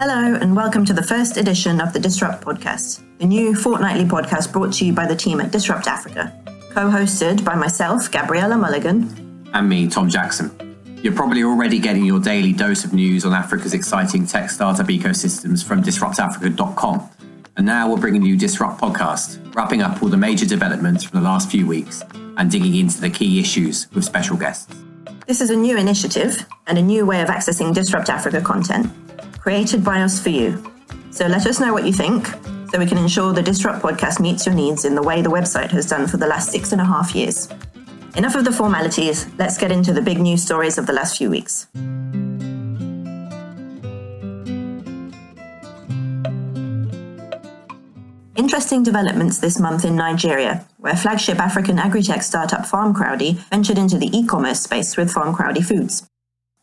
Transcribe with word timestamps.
Hello, 0.00 0.36
and 0.36 0.54
welcome 0.54 0.84
to 0.84 0.92
the 0.92 1.02
first 1.02 1.36
edition 1.38 1.80
of 1.80 1.92
the 1.92 1.98
Disrupt 1.98 2.44
podcast, 2.44 3.02
the 3.18 3.26
new 3.26 3.52
fortnightly 3.52 4.04
podcast 4.04 4.52
brought 4.52 4.72
to 4.74 4.86
you 4.86 4.92
by 4.92 5.08
the 5.08 5.16
team 5.16 5.40
at 5.40 5.50
Disrupt 5.50 5.88
Africa, 5.88 6.32
co 6.70 6.82
hosted 6.88 7.44
by 7.44 7.56
myself, 7.56 8.08
Gabriella 8.08 8.56
Mulligan, 8.56 9.50
and 9.52 9.68
me, 9.68 9.88
Tom 9.88 10.08
Jackson. 10.08 10.52
You're 11.02 11.16
probably 11.16 11.42
already 11.42 11.80
getting 11.80 12.04
your 12.04 12.20
daily 12.20 12.52
dose 12.52 12.84
of 12.84 12.92
news 12.92 13.24
on 13.24 13.32
Africa's 13.32 13.74
exciting 13.74 14.24
tech 14.24 14.50
startup 14.50 14.86
ecosystems 14.86 15.64
from 15.64 15.82
disruptafrica.com. 15.82 17.10
And 17.56 17.66
now 17.66 17.90
we're 17.90 18.00
bringing 18.00 18.22
you 18.22 18.36
Disrupt 18.36 18.80
Podcast, 18.80 19.52
wrapping 19.56 19.82
up 19.82 20.00
all 20.00 20.08
the 20.08 20.16
major 20.16 20.46
developments 20.46 21.02
from 21.02 21.18
the 21.18 21.28
last 21.28 21.50
few 21.50 21.66
weeks 21.66 22.04
and 22.36 22.48
digging 22.48 22.76
into 22.76 23.00
the 23.00 23.10
key 23.10 23.40
issues 23.40 23.88
with 23.92 24.04
special 24.04 24.36
guests. 24.36 24.72
This 25.26 25.40
is 25.40 25.50
a 25.50 25.56
new 25.56 25.76
initiative 25.76 26.46
and 26.68 26.78
a 26.78 26.82
new 26.82 27.04
way 27.04 27.20
of 27.20 27.28
accessing 27.28 27.74
Disrupt 27.74 28.08
Africa 28.08 28.40
content 28.40 28.92
created 29.48 29.82
by 29.82 30.02
us 30.02 30.20
for 30.20 30.28
you. 30.28 30.62
So 31.10 31.26
let 31.26 31.46
us 31.46 31.58
know 31.58 31.72
what 31.72 31.86
you 31.86 31.92
think 31.94 32.26
so 32.70 32.78
we 32.78 32.84
can 32.84 32.98
ensure 32.98 33.32
the 33.32 33.42
Disrupt 33.42 33.82
podcast 33.82 34.20
meets 34.20 34.44
your 34.44 34.54
needs 34.54 34.84
in 34.84 34.94
the 34.94 35.02
way 35.02 35.22
the 35.22 35.30
website 35.30 35.70
has 35.70 35.86
done 35.86 36.06
for 36.06 36.18
the 36.18 36.26
last 36.26 36.52
six 36.52 36.72
and 36.72 36.82
a 36.82 36.84
half 36.84 37.14
years. 37.14 37.48
Enough 38.14 38.34
of 38.34 38.44
the 38.44 38.52
formalities, 38.52 39.26
let's 39.38 39.56
get 39.56 39.72
into 39.72 39.94
the 39.94 40.02
big 40.02 40.20
news 40.20 40.42
stories 40.42 40.76
of 40.76 40.86
the 40.86 40.92
last 40.92 41.16
few 41.16 41.30
weeks. 41.30 41.66
Interesting 48.36 48.82
developments 48.82 49.38
this 49.38 49.58
month 49.58 49.86
in 49.86 49.96
Nigeria, 49.96 50.66
where 50.76 50.94
flagship 50.94 51.38
African 51.38 51.78
agri-tech 51.78 52.22
startup 52.22 52.66
FarmCrowdy 52.66 53.36
ventured 53.48 53.78
into 53.78 53.96
the 53.96 54.14
e-commerce 54.14 54.60
space 54.60 54.98
with 54.98 55.10
FarmCrowdy 55.10 55.64
Foods. 55.64 56.07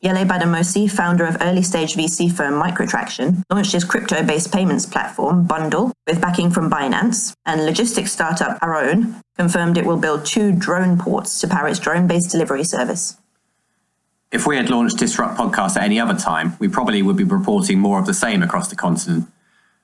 Yele 0.05 0.23
Bademosi, 0.23 0.87
founder 0.87 1.25
of 1.25 1.35
early 1.41 1.63
stage 1.63 1.95
VC 1.95 2.31
firm 2.31 2.61
Microtraction, 2.61 3.41
launched 3.49 3.71
his 3.71 3.83
crypto 3.83 4.21
based 4.21 4.53
payments 4.53 4.85
platform, 4.85 5.47
Bundle, 5.47 5.91
with 6.05 6.21
backing 6.21 6.51
from 6.51 6.69
Binance, 6.69 7.33
and 7.43 7.65
logistics 7.65 8.11
startup 8.11 8.59
Arone 8.59 9.19
confirmed 9.35 9.79
it 9.79 9.85
will 9.85 9.97
build 9.97 10.23
two 10.23 10.51
drone 10.51 10.99
ports 10.99 11.41
to 11.41 11.47
power 11.47 11.67
its 11.67 11.79
drone 11.79 12.05
based 12.05 12.29
delivery 12.29 12.63
service. 12.63 13.17
If 14.31 14.45
we 14.45 14.57
had 14.57 14.69
launched 14.69 14.99
Disrupt 14.99 15.39
Podcast 15.39 15.75
at 15.75 15.81
any 15.81 15.99
other 15.99 16.13
time, 16.13 16.55
we 16.59 16.67
probably 16.67 17.01
would 17.01 17.17
be 17.17 17.23
reporting 17.23 17.79
more 17.79 17.99
of 17.99 18.05
the 18.05 18.13
same 18.13 18.43
across 18.43 18.67
the 18.67 18.75
continent. 18.75 19.27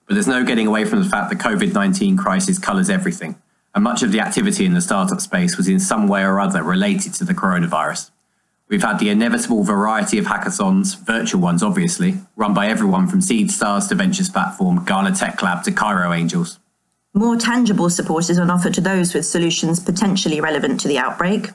But 0.05 0.13
there's 0.13 0.27
no 0.27 0.45
getting 0.45 0.67
away 0.67 0.85
from 0.85 1.01
the 1.01 1.09
fact 1.09 1.31
the 1.31 1.35
COVID 1.35 1.73
19 1.73 2.15
crisis 2.15 2.59
colours 2.59 2.91
everything, 2.91 3.41
and 3.73 3.83
much 3.83 4.03
of 4.03 4.11
the 4.11 4.19
activity 4.19 4.67
in 4.67 4.75
the 4.75 4.81
startup 4.81 5.19
space 5.19 5.57
was 5.57 5.67
in 5.67 5.79
some 5.79 6.07
way 6.07 6.21
or 6.21 6.39
other 6.39 6.61
related 6.61 7.15
to 7.15 7.25
the 7.25 7.33
coronavirus. 7.33 8.11
We've 8.71 8.81
had 8.81 8.99
the 8.99 9.09
inevitable 9.09 9.65
variety 9.65 10.17
of 10.17 10.27
hackathons, 10.27 10.97
virtual 10.97 11.41
ones 11.41 11.61
obviously, 11.61 12.19
run 12.37 12.53
by 12.53 12.67
everyone 12.67 13.05
from 13.09 13.19
Seedstars 13.19 13.89
to 13.89 13.95
Ventures 13.95 14.29
Platform, 14.29 14.85
Ghana 14.85 15.13
Tech 15.13 15.43
Lab 15.43 15.65
to 15.65 15.73
Cairo 15.73 16.13
Angels. 16.13 16.57
More 17.13 17.35
tangible 17.35 17.89
support 17.89 18.29
is 18.29 18.39
on 18.39 18.49
offer 18.49 18.69
to 18.69 18.79
those 18.79 19.13
with 19.13 19.25
solutions 19.25 19.81
potentially 19.81 20.39
relevant 20.39 20.79
to 20.79 20.87
the 20.87 20.97
outbreak. 20.97 21.49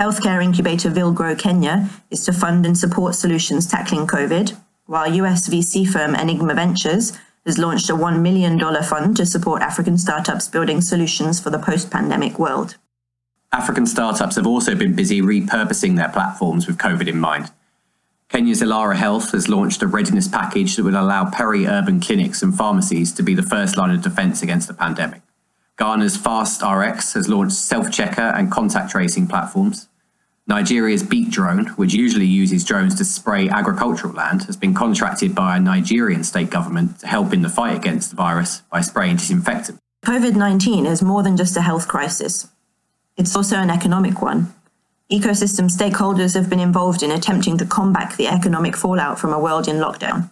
Healthcare 0.00 0.42
incubator 0.42 0.88
Villgro 0.88 1.38
Kenya 1.38 1.90
is 2.10 2.24
to 2.24 2.32
fund 2.32 2.64
and 2.64 2.78
support 2.78 3.14
solutions 3.14 3.66
tackling 3.66 4.06
COVID, 4.06 4.56
while 4.86 5.12
US 5.12 5.50
VC 5.50 5.86
firm 5.86 6.14
Enigma 6.14 6.54
Ventures 6.54 7.12
has 7.44 7.58
launched 7.58 7.90
a 7.90 7.94
$1 7.94 8.22
million 8.22 8.58
fund 8.82 9.14
to 9.18 9.26
support 9.26 9.60
African 9.60 9.98
startups 9.98 10.48
building 10.48 10.80
solutions 10.80 11.38
for 11.38 11.50
the 11.50 11.58
post 11.58 11.90
pandemic 11.90 12.38
world. 12.38 12.78
African 13.52 13.86
startups 13.86 14.36
have 14.36 14.46
also 14.46 14.74
been 14.74 14.94
busy 14.94 15.22
repurposing 15.22 15.96
their 15.96 16.08
platforms 16.08 16.66
with 16.66 16.78
COVID 16.78 17.08
in 17.08 17.18
mind. 17.18 17.50
Kenya's 18.28 18.60
Ilara 18.60 18.96
Health 18.96 19.30
has 19.32 19.48
launched 19.48 19.82
a 19.82 19.86
readiness 19.86 20.26
package 20.26 20.76
that 20.76 20.84
will 20.84 21.00
allow 21.00 21.30
peri 21.30 21.66
urban 21.66 22.00
clinics 22.00 22.42
and 22.42 22.56
pharmacies 22.56 23.12
to 23.12 23.22
be 23.22 23.34
the 23.34 23.42
first 23.42 23.76
line 23.76 23.94
of 23.94 24.02
defense 24.02 24.42
against 24.42 24.66
the 24.66 24.74
pandemic. 24.74 25.22
Ghana's 25.78 26.16
Fast 26.16 26.62
RX 26.62 27.12
has 27.12 27.28
launched 27.28 27.56
self 27.56 27.90
checker 27.90 28.20
and 28.20 28.50
contact 28.50 28.90
tracing 28.90 29.26
platforms. 29.26 29.88
Nigeria's 30.48 31.02
Beat 31.02 31.30
Drone, 31.30 31.66
which 31.76 31.92
usually 31.92 32.26
uses 32.26 32.64
drones 32.64 32.94
to 32.96 33.04
spray 33.04 33.48
agricultural 33.48 34.14
land, 34.14 34.44
has 34.44 34.56
been 34.56 34.74
contracted 34.74 35.34
by 35.34 35.56
a 35.56 35.60
Nigerian 35.60 36.22
state 36.22 36.50
government 36.50 37.00
to 37.00 37.06
help 37.06 37.32
in 37.32 37.42
the 37.42 37.48
fight 37.48 37.76
against 37.76 38.10
the 38.10 38.16
virus 38.16 38.62
by 38.70 38.80
spraying 38.80 39.16
disinfectant. 39.16 39.78
COVID 40.04 40.36
19 40.36 40.86
is 40.86 41.02
more 41.02 41.22
than 41.22 41.36
just 41.36 41.56
a 41.56 41.62
health 41.62 41.88
crisis. 41.88 42.48
It's 43.16 43.34
also 43.34 43.56
an 43.56 43.70
economic 43.70 44.20
one. 44.20 44.52
Ecosystem 45.10 45.70
stakeholders 45.70 46.34
have 46.34 46.50
been 46.50 46.60
involved 46.60 47.02
in 47.02 47.10
attempting 47.10 47.56
to 47.56 47.64
combat 47.64 48.14
the 48.16 48.28
economic 48.28 48.76
fallout 48.76 49.18
from 49.18 49.32
a 49.32 49.38
world 49.40 49.68
in 49.68 49.76
lockdown. 49.76 50.30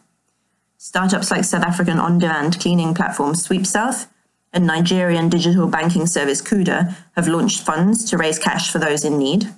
Startups 0.77 1.31
like 1.31 1.45
South 1.45 1.63
African 1.63 1.99
on 1.99 2.19
demand 2.19 2.61
cleaning 2.61 2.93
platform 2.93 3.33
SweepSouth 3.33 4.09
and 4.53 4.67
Nigerian 4.67 5.31
digital 5.31 5.67
banking 5.67 6.07
service 6.07 6.43
Kuda 6.43 6.95
have 7.17 7.27
launched 7.27 7.63
funds 7.63 8.05
to 8.11 8.19
raise 8.19 8.39
cash 8.39 8.71
for 8.71 8.79
those 8.79 9.05
in 9.05 9.17
need. 9.19 9.49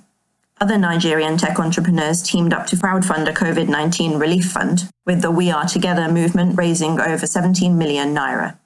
Other 0.61 0.77
Nigerian 0.77 1.37
tech 1.37 1.59
entrepreneurs 1.59 2.23
teamed 2.23 2.53
up 2.53 2.65
to 2.67 2.77
crowdfund 2.77 3.27
a 3.27 3.33
COVID 3.33 3.67
19 3.67 4.17
relief 4.17 4.49
fund, 4.49 4.89
with 5.05 5.21
the 5.21 5.31
We 5.31 5.51
Are 5.51 5.65
Together 5.65 6.09
movement 6.09 6.57
raising 6.57 6.99
over 6.99 7.27
17 7.27 7.77
million 7.77 8.15
naira, 8.15 8.57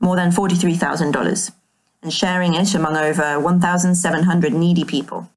more 0.00 0.14
than 0.16 0.30
$43,000 0.30 1.50
and 2.04 2.12
sharing 2.12 2.54
it 2.54 2.74
among 2.74 2.96
over 2.96 3.40
1,700 3.40 4.52
needy 4.52 4.84
people. 4.84 5.28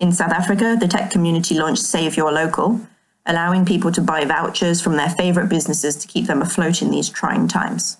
In 0.00 0.12
South 0.12 0.32
Africa, 0.32 0.76
the 0.78 0.88
tech 0.88 1.10
community 1.10 1.54
launched 1.54 1.84
Save 1.84 2.16
Your 2.16 2.32
Local, 2.32 2.80
allowing 3.24 3.64
people 3.64 3.92
to 3.92 4.00
buy 4.00 4.24
vouchers 4.24 4.80
from 4.80 4.96
their 4.96 5.10
favorite 5.10 5.48
businesses 5.48 5.94
to 5.96 6.08
keep 6.08 6.26
them 6.26 6.42
afloat 6.42 6.82
in 6.82 6.90
these 6.90 7.08
trying 7.08 7.46
times. 7.46 7.96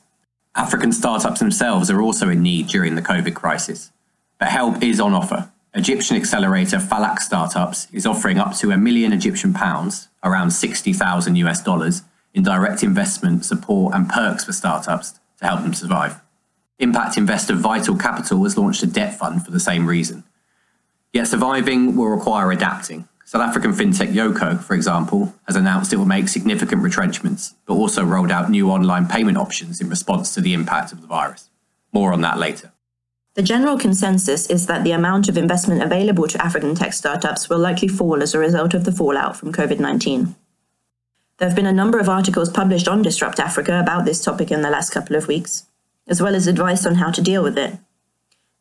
African 0.57 0.91
startups 0.93 1.39
themselves 1.39 1.89
are 1.89 2.03
also 2.03 2.29
in 2.29 2.43
need 2.43 2.67
during 2.67 2.97
the 2.97 3.03
COVID 3.03 3.35
crisis, 3.35 3.93
but 4.39 4.49
help 4.49 4.83
is 4.83 4.99
on 4.99 5.15
offer. 5.15 5.51
Egyptian 5.73 6.17
accelerator 6.17 6.79
Falak 6.79 7.21
Startups 7.21 7.87
is 7.93 8.07
offering 8.07 8.39
up 8.39 8.57
to 8.57 8.73
a 8.73 8.77
million 8.77 9.13
Egyptian 9.13 9.55
pounds, 9.55 10.09
around 10.25 10.51
60,000 10.51 11.37
US 11.37 11.63
dollars, 11.63 12.03
in 12.35 12.43
direct 12.43 12.83
investment 12.83 13.45
support 13.45 13.95
and 13.95 14.09
perks 14.09 14.45
for 14.45 14.53
startups 14.53 15.21
to 15.39 15.47
help 15.47 15.63
them 15.63 15.75
survive. 15.75 16.21
Impact 16.81 17.19
investor 17.19 17.55
Vital 17.55 17.95
Capital 17.95 18.43
has 18.45 18.57
launched 18.57 18.83
a 18.83 18.87
debt 18.87 19.19
fund 19.19 19.45
for 19.45 19.51
the 19.51 19.61
same 19.61 19.87
reason. 19.87 20.25
Yet 21.13 21.29
surviving 21.29 21.95
will 21.95 22.07
require 22.07 22.51
adapting. 22.51 23.07
South 23.27 23.43
African 23.43 23.75
fintech 23.75 24.15
Yoco, 24.15 24.59
for 24.59 24.73
example, 24.73 25.35
has 25.47 25.57
announced 25.57 25.93
it 25.93 25.99
will 25.99 26.07
make 26.07 26.29
significant 26.29 26.83
retrenchments, 26.83 27.55
but 27.67 27.75
also 27.75 28.03
rolled 28.03 28.31
out 28.31 28.51
new 28.51 28.71
online 28.71 29.07
payment 29.07 29.37
options 29.37 29.83
in 29.83 29.91
response 29.91 30.33
to 30.33 30.41
the 30.41 30.55
impact 30.55 30.91
of 30.91 31.03
the 31.03 31.07
virus. 31.07 31.51
More 31.93 32.15
on 32.15 32.23
that 32.23 32.39
later. 32.39 32.73
The 33.35 33.43
general 33.43 33.79
consensus 33.79 34.47
is 34.49 34.67
that 34.67 34.83
the 34.83 34.93
amount 34.93 35.29
of 35.29 35.37
investment 35.37 35.83
available 35.83 36.29
to 36.29 36.43
African 36.43 36.75
tech 36.75 36.95
startups 36.95 37.51
will 37.51 37.59
likely 37.59 37.89
fall 37.89 38.23
as 38.23 38.35
a 38.35 38.39
result 38.39 38.73
of 38.73 38.85
the 38.85 38.93
fallout 38.93 39.37
from 39.37 39.53
COVID 39.53 39.81
19. 39.81 40.35
There 41.37 41.49
have 41.49 41.57
been 41.57 41.67
a 41.67 41.73
number 41.73 41.99
of 41.99 42.09
articles 42.09 42.49
published 42.49 42.89
on 42.89 43.03
Disrupt 43.03 43.39
Africa 43.39 43.79
about 43.79 44.07
this 44.07 44.25
topic 44.25 44.51
in 44.51 44.63
the 44.63 44.71
last 44.71 44.91
couple 44.93 45.15
of 45.15 45.29
weeks 45.29 45.67
as 46.11 46.21
well 46.21 46.35
as 46.35 46.47
advice 46.47 46.85
on 46.85 46.97
how 46.97 47.11
to 47.11 47.23
deal 47.23 47.43
with 47.43 47.57
it. 47.57 47.79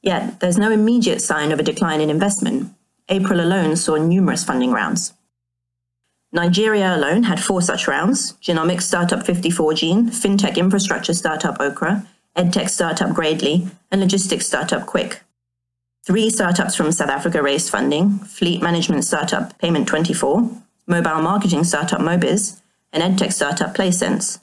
Yet, 0.02 0.40
there's 0.40 0.58
no 0.58 0.72
immediate 0.72 1.22
sign 1.22 1.52
of 1.52 1.60
a 1.60 1.64
decline 1.64 2.00
in 2.00 2.10
investment. 2.10 2.74
April 3.10 3.42
alone 3.42 3.76
saw 3.76 3.96
numerous 3.98 4.46
funding 4.46 4.72
rounds. 4.72 5.14
Nigeria 6.32 6.96
alone 6.96 7.24
had 7.24 7.44
four 7.44 7.62
such 7.62 7.88
rounds 7.88 8.34
genomics 8.34 8.84
startup 8.84 9.26
54Gene, 9.26 10.12
fintech 10.12 10.58
infrastructure 10.58 11.14
startup 11.14 11.60
Okra, 11.60 12.06
edtech 12.38 12.70
startup 12.70 13.10
Gradely, 13.10 13.68
and 13.92 14.00
logistics 14.00 14.46
startup 14.46 14.86
Kwik. 14.86 15.22
Three 16.06 16.30
startups 16.30 16.76
from 16.76 16.92
South 16.92 17.10
Africa 17.10 17.42
raised 17.42 17.70
funding 17.70 18.20
fleet 18.20 18.62
management 18.62 19.06
startup 19.06 19.60
Payment24, 19.60 20.62
mobile 20.86 21.22
marketing 21.22 21.64
startup 21.64 22.00
Mobiz, 22.00 22.62
and 22.94 23.02
edtech 23.04 23.34
startup 23.34 23.76
PlaySense. 23.76 24.40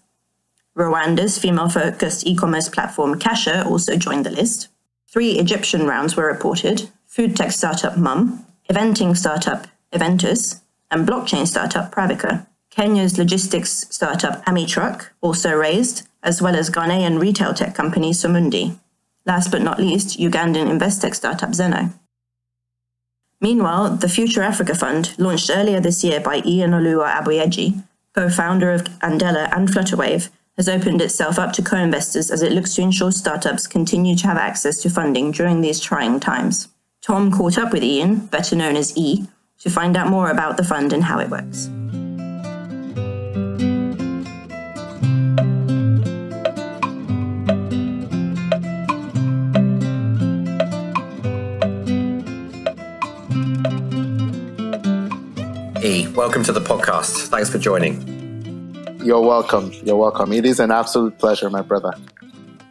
Rwanda's 0.76 1.38
female 1.38 1.70
focused 1.70 2.26
e 2.26 2.36
commerce 2.36 2.68
platform 2.68 3.18
Kasha 3.18 3.64
also 3.66 3.96
joined 3.96 4.26
the 4.26 4.30
list. 4.30 4.68
Three 5.08 5.38
Egyptian 5.38 5.86
rounds 5.86 6.16
were 6.16 6.26
reported 6.26 6.90
food 7.06 7.34
tech 7.34 7.52
startup 7.52 7.96
Mumm, 7.96 8.44
eventing 8.68 9.16
startup 9.16 9.66
Eventtus, 9.92 10.60
and 10.90 11.08
blockchain 11.08 11.46
startup 11.46 11.94
Pravica. 11.94 12.46
Kenya's 12.70 13.16
logistics 13.16 13.86
startup 13.88 14.44
AmiTruck 14.44 15.06
also 15.22 15.54
raised, 15.54 16.06
as 16.22 16.42
well 16.42 16.54
as 16.54 16.68
Ghanaian 16.68 17.18
retail 17.18 17.54
tech 17.54 17.74
company 17.74 18.10
Sumundi. 18.10 18.78
Last 19.24 19.50
but 19.50 19.62
not 19.62 19.80
least, 19.80 20.18
Ugandan 20.18 20.68
investec 20.68 21.14
startup 21.14 21.50
Xeno. 21.50 21.94
Meanwhile, 23.40 23.96
the 23.96 24.08
Future 24.08 24.42
Africa 24.42 24.74
Fund, 24.74 25.14
launched 25.18 25.50
earlier 25.50 25.80
this 25.80 26.04
year 26.04 26.20
by 26.20 26.42
Iyinoluwa 26.42 27.12
Aboyeji, 27.12 27.82
co 28.14 28.28
founder 28.28 28.72
of 28.72 28.84
Andela 29.00 29.50
and 29.56 29.68
Flutterwave, 29.68 30.28
has 30.56 30.68
opened 30.68 31.02
itself 31.02 31.38
up 31.38 31.52
to 31.52 31.62
co 31.62 31.76
investors 31.76 32.30
as 32.30 32.42
it 32.42 32.52
looks 32.52 32.74
to 32.74 32.82
ensure 32.82 33.12
startups 33.12 33.66
continue 33.66 34.16
to 34.16 34.26
have 34.26 34.38
access 34.38 34.80
to 34.82 34.90
funding 34.90 35.30
during 35.30 35.60
these 35.60 35.80
trying 35.80 36.18
times. 36.18 36.68
Tom 37.02 37.30
caught 37.30 37.58
up 37.58 37.72
with 37.72 37.82
Iyin, 37.82 38.30
better 38.30 38.56
known 38.56 38.76
as 38.76 38.96
E, 38.96 39.26
to 39.60 39.70
find 39.70 39.96
out 39.96 40.08
more 40.08 40.30
about 40.30 40.56
the 40.56 40.64
fund 40.64 40.92
and 40.92 41.04
how 41.04 41.18
it 41.18 41.30
works. 41.30 41.68
E, 55.84 56.08
welcome 56.14 56.42
to 56.42 56.52
the 56.52 56.60
podcast. 56.60 57.28
Thanks 57.28 57.48
for 57.48 57.58
joining. 57.58 58.15
You're 59.06 59.20
welcome. 59.20 59.70
You're 59.84 59.94
welcome. 59.94 60.32
It 60.32 60.44
is 60.44 60.58
an 60.58 60.72
absolute 60.72 61.16
pleasure, 61.20 61.48
my 61.48 61.62
brother. 61.62 61.92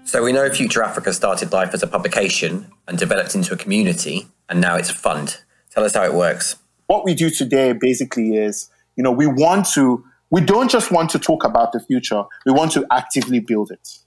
So, 0.03 0.21
we 0.21 0.33
know 0.33 0.49
Future 0.49 0.83
Africa 0.83 1.13
started 1.13 1.53
life 1.53 1.73
as 1.73 1.81
a 1.81 1.87
publication 1.87 2.69
and 2.89 2.97
developed 2.97 3.35
into 3.35 3.53
a 3.53 3.57
community, 3.57 4.27
and 4.49 4.59
now 4.59 4.75
it's 4.75 4.89
a 4.89 4.93
fund. 4.93 5.37
Tell 5.71 5.85
us 5.85 5.95
how 5.95 6.03
it 6.03 6.13
works. 6.13 6.57
What 6.87 7.05
we 7.05 7.15
do 7.15 7.29
today 7.29 7.71
basically 7.71 8.35
is, 8.35 8.69
you 8.97 9.01
know, 9.01 9.13
we 9.13 9.27
want 9.27 9.67
to, 9.75 10.03
we 10.29 10.41
don't 10.41 10.69
just 10.69 10.91
want 10.91 11.09
to 11.11 11.19
talk 11.19 11.45
about 11.45 11.71
the 11.71 11.79
future, 11.79 12.25
we 12.45 12.51
want 12.51 12.73
to 12.73 12.85
actively 12.91 13.39
build 13.39 13.71
it. 13.71 13.99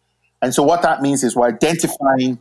And 0.43 0.53
so, 0.53 0.63
what 0.63 0.83
that 0.83 1.01
means 1.01 1.25
is 1.25 1.35
we're 1.35 1.49
identifying 1.49 2.39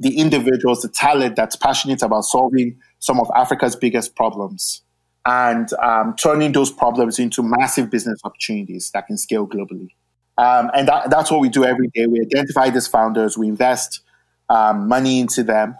the 0.00 0.18
individuals, 0.18 0.82
the 0.82 0.88
talent 0.88 1.36
that's 1.36 1.54
passionate 1.54 2.02
about 2.02 2.24
solving 2.24 2.76
some 2.98 3.20
of 3.20 3.30
Africa's 3.36 3.76
biggest 3.76 4.16
problems 4.16 4.82
and 5.26 5.72
um, 5.74 6.14
turning 6.16 6.52
those 6.52 6.70
problems 6.70 7.18
into 7.18 7.42
massive 7.42 7.90
business 7.90 8.20
opportunities 8.24 8.90
that 8.92 9.06
can 9.06 9.16
scale 9.18 9.46
globally. 9.46 9.90
Um, 10.38 10.70
and 10.74 10.88
that, 10.88 11.10
that's 11.10 11.30
what 11.30 11.40
we 11.40 11.48
do 11.48 11.64
every 11.64 11.88
day. 11.88 12.06
We 12.06 12.20
identify 12.20 12.70
these 12.70 12.86
founders, 12.86 13.36
we 13.36 13.48
invest 13.48 14.00
um, 14.48 14.88
money 14.88 15.20
into 15.20 15.42
them, 15.42 15.76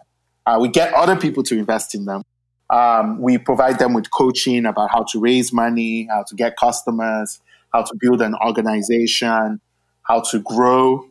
uh, 0.47 0.59
we 0.61 0.69
get 0.69 0.93
other 0.95 1.17
people 1.17 1.43
to 1.45 1.59
invest 1.59 1.95
in 1.95 2.05
them. 2.05 2.23
Um, 2.71 3.23
we 3.23 3.39
provide 3.39 3.79
them 3.79 3.95
with 3.95 4.11
coaching 4.11 4.67
about 4.67 4.91
how 4.91 5.05
to 5.13 5.21
raise 5.21 5.53
money, 5.53 6.07
how 6.11 6.25
to 6.25 6.35
get 6.35 6.57
customers, 6.59 7.41
how 7.73 7.83
to 7.83 7.95
build 7.99 8.21
an 8.21 8.35
organization, 8.45 9.61
how 10.03 10.21
to 10.31 10.41
grow. 10.41 11.07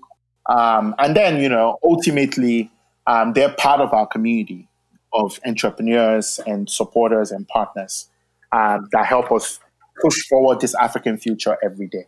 Um, 0.47 0.93
and 0.99 1.15
then, 1.15 1.39
you 1.41 1.49
know, 1.49 1.77
ultimately, 1.83 2.69
um, 3.07 3.33
they're 3.33 3.53
part 3.53 3.81
of 3.81 3.93
our 3.93 4.05
community 4.05 4.67
of 5.13 5.39
entrepreneurs 5.45 6.39
and 6.45 6.69
supporters 6.69 7.31
and 7.31 7.47
partners 7.47 8.07
um, 8.51 8.87
that 8.91 9.05
help 9.05 9.31
us 9.31 9.59
push 10.01 10.27
forward 10.27 10.61
this 10.61 10.75
African 10.75 11.17
future 11.17 11.57
every 11.63 11.87
day. 11.87 12.05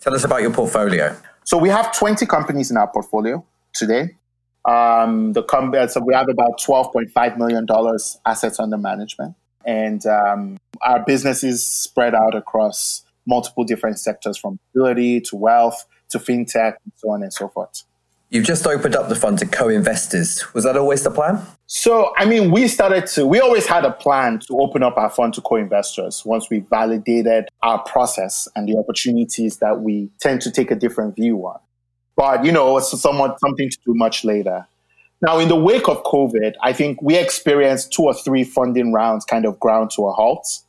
Tell 0.00 0.14
us 0.14 0.24
about 0.24 0.42
your 0.42 0.52
portfolio. 0.52 1.16
So 1.44 1.58
we 1.58 1.68
have 1.70 1.96
20 1.96 2.26
companies 2.26 2.70
in 2.70 2.76
our 2.76 2.88
portfolio 2.88 3.44
today. 3.74 4.16
Um, 4.64 5.32
the 5.32 5.42
com- 5.42 5.74
so 5.88 6.00
we 6.00 6.14
have 6.14 6.28
about 6.28 6.58
12.5 6.60 7.38
million 7.38 7.66
dollars 7.66 8.18
assets 8.24 8.58
under 8.58 8.78
management, 8.78 9.34
and 9.66 10.04
um, 10.06 10.58
our 10.82 11.04
business 11.04 11.44
is 11.44 11.66
spread 11.66 12.14
out 12.14 12.34
across 12.34 13.04
multiple 13.26 13.64
different 13.64 13.98
sectors, 13.98 14.38
from 14.38 14.58
mobility 14.74 15.20
to 15.20 15.36
wealth 15.36 15.84
to 16.10 16.18
fintech, 16.18 16.76
and 16.84 16.92
so 16.96 17.10
on 17.10 17.22
and 17.22 17.32
so 17.32 17.48
forth. 17.48 17.84
You've 18.30 18.46
just 18.46 18.66
opened 18.66 18.96
up 18.96 19.08
the 19.08 19.14
fund 19.14 19.38
to 19.40 19.46
co-investors. 19.46 20.42
Was 20.54 20.64
that 20.64 20.76
always 20.76 21.02
the 21.02 21.10
plan? 21.10 21.40
So, 21.76 22.12
I 22.16 22.24
mean, 22.24 22.52
we 22.52 22.68
started 22.68 23.08
to, 23.08 23.26
we 23.26 23.40
always 23.40 23.66
had 23.66 23.84
a 23.84 23.90
plan 23.90 24.38
to 24.46 24.60
open 24.60 24.84
up 24.84 24.96
our 24.96 25.10
fund 25.10 25.34
to 25.34 25.40
co-investors 25.40 26.22
once 26.24 26.48
we 26.48 26.60
validated 26.60 27.48
our 27.64 27.80
process 27.80 28.46
and 28.54 28.68
the 28.68 28.78
opportunities 28.78 29.56
that 29.56 29.80
we 29.80 30.08
tend 30.20 30.40
to 30.42 30.52
take 30.52 30.70
a 30.70 30.76
different 30.76 31.16
view 31.16 31.38
on. 31.38 31.58
But, 32.14 32.44
you 32.44 32.52
know, 32.52 32.78
it's 32.78 32.96
somewhat 33.00 33.40
something 33.40 33.68
to 33.68 33.78
do 33.86 33.92
much 33.92 34.24
later. 34.24 34.68
Now, 35.20 35.40
in 35.40 35.48
the 35.48 35.56
wake 35.56 35.88
of 35.88 36.04
COVID, 36.04 36.54
I 36.62 36.72
think 36.72 37.02
we 37.02 37.16
experienced 37.16 37.92
two 37.92 38.04
or 38.04 38.14
three 38.14 38.44
funding 38.44 38.92
rounds 38.92 39.24
kind 39.24 39.44
of 39.44 39.58
ground 39.58 39.90
to 39.96 40.06
a 40.06 40.12
halt. 40.12 40.60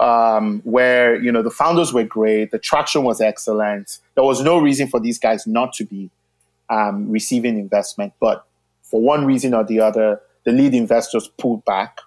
Um, 0.00 0.60
where 0.64 1.20
you 1.20 1.30
know 1.30 1.42
the 1.42 1.50
founders 1.50 1.92
were 1.92 2.04
great, 2.04 2.50
the 2.50 2.58
traction 2.58 3.02
was 3.04 3.20
excellent. 3.20 3.98
There 4.14 4.24
was 4.24 4.42
no 4.42 4.58
reason 4.58 4.88
for 4.88 4.98
these 4.98 5.18
guys 5.18 5.46
not 5.46 5.72
to 5.74 5.84
be 5.84 6.10
um, 6.70 7.10
receiving 7.10 7.58
investment. 7.58 8.12
But 8.20 8.44
for 8.94 9.02
one 9.02 9.26
reason 9.26 9.54
or 9.54 9.64
the 9.64 9.80
other, 9.80 10.20
the 10.44 10.52
lead 10.52 10.72
investors 10.72 11.28
pulled 11.36 11.64
back 11.64 11.98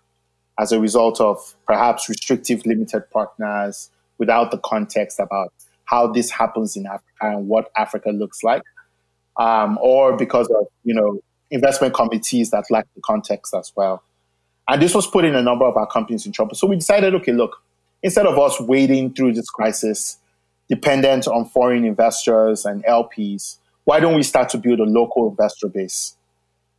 as 0.57 0.71
a 0.71 0.79
result 0.79 1.19
of 1.19 1.53
perhaps 1.65 2.07
restrictive 2.07 2.65
limited 2.65 3.03
partners 3.11 3.89
without 4.19 4.51
the 4.51 4.57
context 4.59 5.19
about 5.19 5.51
how 5.83 6.07
this 6.07 6.31
happens 6.31 6.77
in 6.77 6.85
Africa 6.85 7.11
and 7.19 7.49
what 7.49 7.71
Africa 7.75 8.11
looks 8.11 8.41
like, 8.41 8.61
um, 9.35 9.77
or 9.81 10.15
because 10.15 10.47
of 10.47 10.67
you 10.85 10.93
know 10.93 11.19
investment 11.51 11.93
committees 11.93 12.51
that 12.51 12.63
lack 12.69 12.87
the 12.95 13.01
context 13.01 13.53
as 13.53 13.73
well. 13.75 14.01
And 14.69 14.81
this 14.81 14.95
was 14.95 15.05
putting 15.05 15.35
a 15.35 15.41
number 15.41 15.65
of 15.65 15.75
our 15.75 15.87
companies 15.87 16.25
in 16.25 16.31
trouble. 16.31 16.55
So 16.55 16.67
we 16.67 16.77
decided, 16.77 17.13
okay, 17.15 17.33
look, 17.33 17.61
instead 18.01 18.27
of 18.27 18.39
us 18.39 18.61
wading 18.61 19.13
through 19.13 19.33
this 19.33 19.49
crisis, 19.49 20.19
dependent 20.69 21.27
on 21.27 21.49
foreign 21.49 21.83
investors 21.83 22.63
and 22.63 22.81
LPs, 22.85 23.57
why 23.83 23.99
don't 23.99 24.15
we 24.15 24.23
start 24.23 24.47
to 24.49 24.57
build 24.57 24.79
a 24.79 24.85
local 24.85 25.29
investor 25.29 25.67
base? 25.67 26.13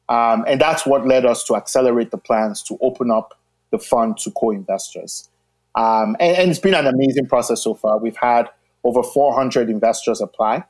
Um, 0.08 0.44
and 0.46 0.60
that's 0.60 0.86
what 0.86 1.06
led 1.06 1.26
us 1.26 1.44
to 1.44 1.56
accelerate 1.56 2.10
the 2.10 2.18
plans 2.18 2.62
to 2.64 2.78
open 2.80 3.10
up 3.10 3.38
the 3.70 3.78
fund 3.78 4.16
to 4.18 4.30
co 4.30 4.50
investors. 4.50 5.28
Um, 5.74 6.16
and, 6.18 6.36
and, 6.36 6.50
it's 6.50 6.58
been 6.58 6.74
an 6.74 6.86
amazing 6.86 7.26
process 7.26 7.62
so 7.62 7.74
far. 7.74 7.98
We've 7.98 8.16
had 8.16 8.48
over 8.84 9.02
400 9.02 9.68
investors 9.68 10.20
apply. 10.20 10.64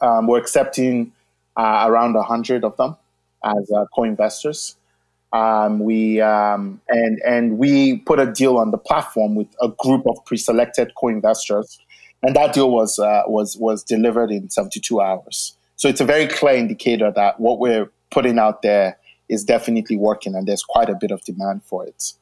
Um, 0.00 0.26
we're 0.26 0.38
accepting 0.38 1.12
uh, 1.56 1.86
around 1.88 2.12
100 2.12 2.62
of 2.62 2.76
them 2.76 2.96
as 3.42 3.70
uh, 3.74 3.86
co 3.94 4.04
investors. 4.04 4.76
Um, 5.32 5.80
we 5.80 6.20
um, 6.20 6.80
and 6.88 7.20
and 7.26 7.58
we 7.58 7.98
put 7.98 8.20
a 8.20 8.30
deal 8.30 8.58
on 8.58 8.70
the 8.70 8.78
platform 8.78 9.34
with 9.34 9.48
a 9.60 9.68
group 9.68 10.06
of 10.06 10.24
pre-selected 10.24 10.92
co-investors 10.94 11.78
and 12.22 12.34
that 12.34 12.54
deal 12.54 12.70
was 12.70 12.98
uh, 12.98 13.22
was 13.26 13.56
was 13.56 13.82
delivered 13.84 14.30
in 14.30 14.50
72 14.50 15.00
hours. 15.00 15.56
So 15.76 15.88
it's 15.88 16.00
a 16.00 16.04
very 16.04 16.26
clear 16.26 16.56
indicator 16.56 17.12
that 17.12 17.38
what 17.38 17.58
we're 17.58 17.90
putting 18.16 18.38
out 18.38 18.62
there 18.62 18.96
is 19.28 19.44
definitely 19.44 19.96
working, 19.96 20.34
and 20.34 20.48
there's 20.48 20.62
quite 20.62 20.88
a 20.88 20.94
bit 20.94 21.10
of 21.10 21.22
demand 21.24 21.62
for 21.64 21.86
it. 21.86 22.14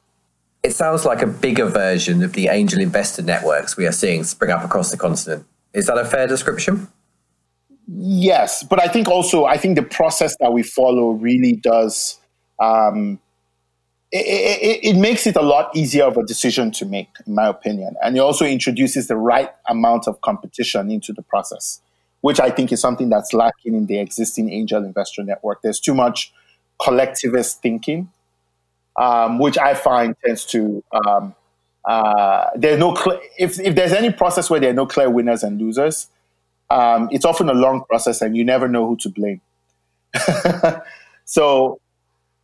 It 0.61 0.73
sounds 0.73 1.05
like 1.05 1.21
a 1.21 1.27
bigger 1.27 1.67
version 1.67 2.21
of 2.21 2.33
the 2.33 2.49
angel 2.49 2.81
investor 2.81 3.21
networks 3.21 3.77
we 3.77 3.87
are 3.87 3.93
seeing 3.93 4.25
spring 4.25 4.51
up 4.51 4.61
across 4.65 4.91
the 4.91 4.97
continent. 4.97 5.45
Is 5.73 5.85
that 5.87 5.97
a 5.97 6.03
fair 6.03 6.27
description? 6.27 6.89
Yes, 7.87 8.61
but 8.63 8.81
I 8.81 8.89
think 8.89 9.07
also 9.07 9.45
I 9.45 9.57
think 9.57 9.77
the 9.77 9.83
process 9.83 10.35
that 10.41 10.51
we 10.51 10.63
follow 10.63 11.11
really 11.11 11.53
does 11.53 12.19
um, 12.59 13.19
it, 14.11 14.25
it, 14.61 14.95
it, 14.95 14.99
makes 14.99 15.25
it 15.27 15.35
a 15.35 15.41
lot 15.41 15.75
easier 15.75 16.05
of 16.05 16.17
a 16.17 16.23
decision 16.23 16.71
to 16.71 16.85
make, 16.85 17.09
in 17.25 17.35
my 17.35 17.47
opinion. 17.47 17.95
And 18.03 18.15
it 18.15 18.19
also 18.19 18.45
introduces 18.45 19.07
the 19.07 19.17
right 19.17 19.49
amount 19.67 20.07
of 20.07 20.21
competition 20.21 20.89
into 20.89 21.13
the 21.13 21.21
process, 21.21 21.81
which 22.25 22.39
I 22.39 22.49
think 22.49 22.71
is 22.71 22.81
something 22.81 23.07
that's 23.07 23.33
lacking 23.33 23.75
in 23.75 23.85
the 23.85 23.99
existing 23.99 24.51
angel 24.51 24.83
investor 24.83 25.23
network. 25.23 25.61
There's 25.61 25.79
too 25.79 25.93
much 25.93 26.33
collectivist 26.81 27.61
thinking, 27.61 28.09
um, 28.95 29.37
which 29.37 29.59
I 29.59 29.75
find 29.75 30.15
tends 30.25 30.43
to. 30.45 30.83
Um, 30.91 31.35
uh, 31.87 32.47
there's 32.55 32.79
no 32.79 32.95
cl- 32.95 33.21
if 33.37 33.59
if 33.59 33.75
there's 33.75 33.93
any 33.93 34.11
process 34.11 34.49
where 34.49 34.59
there 34.59 34.71
are 34.71 34.73
no 34.73 34.87
clear 34.87 35.07
winners 35.07 35.43
and 35.43 35.61
losers, 35.61 36.07
um, 36.71 37.09
it's 37.11 37.25
often 37.25 37.47
a 37.47 37.53
long 37.53 37.83
process, 37.87 38.23
and 38.23 38.35
you 38.35 38.43
never 38.43 38.67
know 38.67 38.87
who 38.87 38.97
to 38.97 39.09
blame. 39.09 39.41
so 41.25 41.79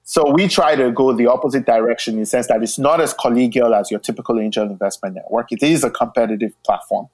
so 0.03 0.31
we 0.31 0.47
try 0.47 0.75
to 0.75 0.91
go 0.91 1.11
the 1.11 1.25
opposite 1.25 1.65
direction 1.65 2.13
in 2.13 2.19
the 2.19 2.27
sense 2.27 2.45
that 2.49 2.61
it's 2.61 2.77
not 2.77 3.01
as 3.01 3.15
collegial 3.15 3.75
as 3.75 3.89
your 3.89 3.99
typical 3.99 4.39
angel 4.39 4.69
investment 4.69 5.15
network. 5.15 5.51
It 5.51 5.63
is 5.63 5.83
a 5.83 5.89
competitive 5.89 6.53
platform. 6.61 7.09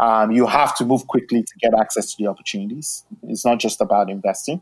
Um, 0.00 0.32
you 0.32 0.46
have 0.46 0.76
to 0.76 0.84
move 0.84 1.06
quickly 1.06 1.42
to 1.42 1.52
get 1.60 1.72
access 1.78 2.14
to 2.14 2.22
the 2.22 2.28
opportunities. 2.28 3.04
It's 3.22 3.44
not 3.44 3.60
just 3.60 3.80
about 3.80 4.10
investing. 4.10 4.60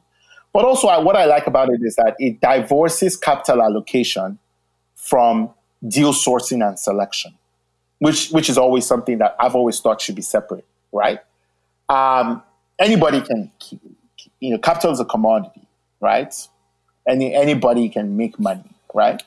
But 0.53 0.65
also, 0.65 0.89
I, 0.89 0.99
what 0.99 1.17
I 1.17 1.25
like 1.25 1.47
about 1.47 1.71
it 1.71 1.81
is 1.83 1.97
that 1.97 2.15
it 2.19 2.41
divorces 2.41 3.17
capital 3.17 3.63
allocation 3.63 4.39
from 4.95 5.51
deal 5.87 6.13
sourcing 6.13 6.67
and 6.67 6.79
selection, 6.79 7.35
which, 7.99 8.29
which 8.31 8.51
is 8.51 8.59
always 8.59 8.87
something 8.87 9.19
that 9.19 9.35
I've 9.41 9.55
always 9.55 9.81
thought 9.81 10.01
should 10.03 10.15
be 10.15 10.23
separate, 10.23 10.67
right? 10.93 11.21
Um, 11.89 12.43
anybody 12.79 13.23
can, 13.23 13.51
you 14.41 14.51
know, 14.51 14.59
capital 14.59 14.93
is 14.93 15.01
a 15.01 15.07
commodity, 15.07 15.63
right? 16.01 16.35
any 17.07 17.35
anybody 17.35 17.89
can 17.89 18.17
make 18.17 18.39
money, 18.39 18.65
right? 18.95 19.23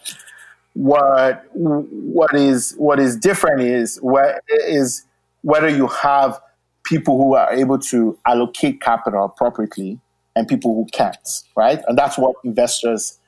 What 0.73 1.45
what 1.53 2.33
is 2.33 2.73
what 2.77 2.99
is 2.99 3.15
different 3.15 3.61
is 3.61 3.97
what 3.97 4.41
is 4.67 5.05
whether 5.45 5.69
you 5.69 5.85
have 5.85 6.41
people 6.83 7.17
who 7.17 7.35
are 7.35 7.53
able 7.53 7.77
to 7.77 8.17
allocate 8.25 8.81
capital 8.81 9.25
appropriately 9.25 9.99
and 10.35 10.47
people 10.47 10.73
who 10.73 10.87
can't, 10.91 11.43
right? 11.55 11.81
And 11.87 11.95
that's 11.95 12.17
what 12.17 12.35
investors, 12.43 13.19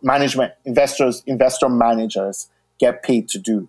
management, 0.00 0.52
investors, 0.64 1.24
investor 1.26 1.68
managers 1.68 2.48
get 2.78 3.02
paid 3.02 3.28
to 3.30 3.40
do, 3.40 3.68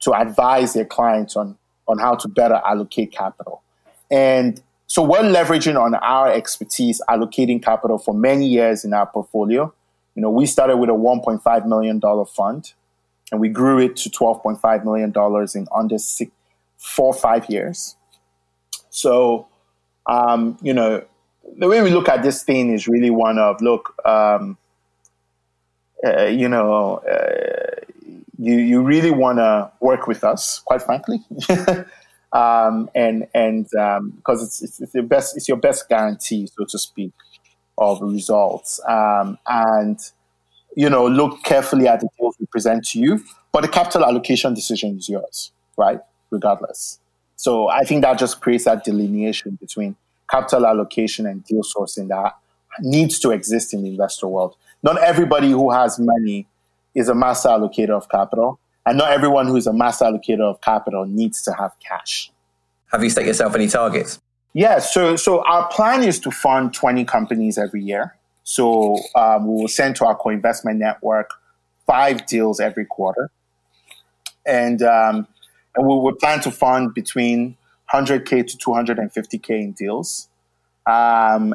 to 0.00 0.12
advise 0.12 0.74
their 0.74 0.84
clients 0.84 1.36
on 1.36 1.56
on 1.86 1.98
how 1.98 2.16
to 2.16 2.26
better 2.26 2.60
allocate 2.66 3.12
capital. 3.12 3.62
And 4.10 4.60
so 4.88 5.02
we're 5.02 5.22
leveraging 5.22 5.80
on 5.80 5.94
our 5.94 6.32
expertise 6.32 7.00
allocating 7.08 7.62
capital 7.62 7.98
for 7.98 8.14
many 8.14 8.48
years 8.48 8.84
in 8.84 8.94
our 8.94 9.06
portfolio. 9.06 9.72
You 10.16 10.22
know, 10.22 10.30
we 10.30 10.46
started 10.46 10.78
with 10.78 10.90
a 10.90 10.94
$1.5 10.94 11.66
million 11.66 12.00
fund 12.24 12.72
and 13.30 13.40
we 13.40 13.48
grew 13.48 13.78
it 13.78 13.96
to 13.96 14.10
$12.5 14.10 14.84
million 14.84 15.12
in 15.54 15.68
under 15.74 15.98
six, 15.98 16.32
four, 16.84 17.14
five 17.14 17.48
years. 17.48 17.96
So, 18.90 19.48
um, 20.06 20.58
you 20.60 20.74
know, 20.74 21.02
the 21.56 21.66
way 21.66 21.82
we 21.82 21.90
look 21.90 22.08
at 22.08 22.22
this 22.22 22.42
thing 22.42 22.72
is 22.72 22.86
really 22.86 23.10
one 23.10 23.38
of 23.38 23.60
look, 23.62 23.94
um, 24.06 24.58
uh, 26.06 26.24
you 26.24 26.48
know, 26.48 26.96
uh, 26.98 27.80
you 28.38 28.56
you 28.56 28.82
really 28.82 29.10
want 29.10 29.38
to 29.38 29.70
work 29.80 30.06
with 30.06 30.24
us, 30.24 30.60
quite 30.64 30.82
frankly. 30.82 31.24
um, 32.32 32.90
and 32.94 33.26
and 33.34 33.74
um, 33.74 34.10
because 34.10 34.42
it's, 34.42 34.62
it's, 34.62 34.80
it's 34.80 34.94
your 34.94 35.04
best 35.04 35.36
it's 35.36 35.48
your 35.48 35.56
best 35.56 35.88
guarantee, 35.88 36.46
so 36.46 36.64
to 36.66 36.78
speak, 36.78 37.12
of 37.78 38.02
results. 38.02 38.78
Um, 38.86 39.38
and 39.46 39.98
you 40.76 40.90
know, 40.90 41.06
look 41.06 41.42
carefully 41.44 41.88
at 41.88 42.00
the 42.00 42.08
deals 42.18 42.36
we 42.38 42.46
present 42.46 42.84
to 42.88 42.98
you, 42.98 43.24
but 43.52 43.62
the 43.62 43.68
capital 43.68 44.04
allocation 44.04 44.52
decision 44.52 44.98
is 44.98 45.08
yours, 45.08 45.52
right? 45.78 46.00
Regardless. 46.34 46.98
So 47.36 47.68
I 47.68 47.84
think 47.84 48.02
that 48.02 48.18
just 48.18 48.40
creates 48.40 48.64
that 48.64 48.84
delineation 48.84 49.56
between 49.60 49.96
capital 50.30 50.66
allocation 50.66 51.26
and 51.26 51.44
deal 51.44 51.62
sourcing 51.62 52.08
that 52.08 52.36
needs 52.80 53.18
to 53.20 53.30
exist 53.30 53.74
in 53.74 53.82
the 53.82 53.90
investor 53.90 54.26
world. 54.26 54.56
Not 54.82 54.98
everybody 54.98 55.50
who 55.50 55.70
has 55.70 55.98
money 55.98 56.46
is 56.94 57.08
a 57.08 57.14
master 57.14 57.48
allocator 57.48 57.90
of 57.90 58.08
capital, 58.08 58.58
and 58.86 58.98
not 58.98 59.12
everyone 59.12 59.46
who 59.46 59.56
is 59.56 59.66
a 59.66 59.72
master 59.72 60.04
allocator 60.04 60.42
of 60.42 60.60
capital 60.60 61.06
needs 61.06 61.42
to 61.42 61.52
have 61.52 61.72
cash. 61.86 62.30
Have 62.92 63.02
you 63.02 63.10
set 63.10 63.26
yourself 63.26 63.54
any 63.54 63.68
targets? 63.68 64.20
Yeah, 64.52 64.78
so 64.78 65.16
so 65.16 65.42
our 65.44 65.68
plan 65.68 66.04
is 66.04 66.20
to 66.20 66.30
fund 66.30 66.72
20 66.72 67.04
companies 67.04 67.58
every 67.58 67.82
year. 67.82 68.14
So 68.44 68.98
um, 69.16 69.46
we 69.48 69.62
will 69.62 69.68
send 69.68 69.96
to 69.96 70.04
our 70.04 70.14
co-investment 70.14 70.78
network 70.78 71.30
five 71.86 72.26
deals 72.26 72.60
every 72.60 72.84
quarter, 72.84 73.30
and 74.46 74.82
um, 74.82 75.26
and 75.76 75.86
we 75.86 75.94
will 75.94 76.14
plan 76.14 76.40
to 76.40 76.50
fund 76.50 76.94
between 76.94 77.56
100k 77.92 78.46
to 78.46 78.58
250k 78.58 79.50
in 79.50 79.72
deals. 79.72 80.28
Um, 80.86 81.54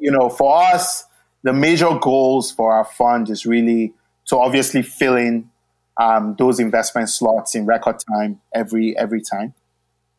you 0.00 0.10
know, 0.10 0.28
for 0.28 0.62
us, 0.62 1.04
the 1.42 1.52
major 1.52 1.98
goals 2.00 2.50
for 2.50 2.72
our 2.72 2.84
fund 2.84 3.30
is 3.30 3.46
really 3.46 3.94
to 4.26 4.36
obviously 4.36 4.82
fill 4.82 5.16
in 5.16 5.50
um, 5.98 6.34
those 6.38 6.60
investment 6.60 7.08
slots 7.08 7.54
in 7.54 7.64
record 7.64 7.96
time 8.12 8.40
every 8.54 8.96
every 8.98 9.22
time, 9.22 9.54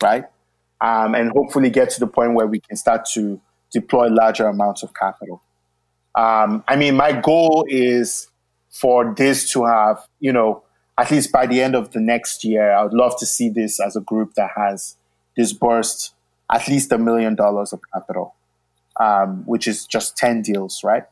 right? 0.01 0.25
um, 0.81 1.15
and 1.15 1.31
hopefully 1.31 1.69
get 1.69 1.89
to 1.91 1.99
the 1.99 2.07
point 2.07 2.33
where 2.33 2.47
we 2.47 2.59
can 2.59 2.75
start 2.75 3.05
to 3.13 3.39
deploy 3.71 4.07
larger 4.07 4.47
amounts 4.47 4.83
of 4.83 4.93
capital. 4.93 5.41
Um, 6.15 6.63
I 6.67 6.75
mean, 6.75 6.95
my 6.95 7.19
goal 7.19 7.65
is 7.67 8.27
for 8.69 9.13
this 9.15 9.51
to 9.51 9.65
have, 9.65 9.99
you 10.19 10.31
know, 10.31 10.63
at 10.97 11.11
least 11.11 11.31
by 11.31 11.45
the 11.45 11.61
end 11.61 11.75
of 11.75 11.91
the 11.91 11.99
next 11.99 12.43
year, 12.43 12.71
I 12.71 12.83
would 12.83 12.93
love 12.93 13.17
to 13.19 13.25
see 13.25 13.49
this 13.49 13.79
as 13.79 13.95
a 13.95 14.01
group 14.01 14.33
that 14.33 14.51
has 14.55 14.95
disbursed 15.35 16.13
at 16.51 16.67
least 16.67 16.91
a 16.91 16.97
million 16.97 17.35
dollars 17.35 17.71
of 17.71 17.81
capital, 17.93 18.35
um, 18.99 19.43
which 19.45 19.67
is 19.67 19.85
just 19.85 20.17
10 20.17 20.41
deals, 20.41 20.83
right? 20.83 21.03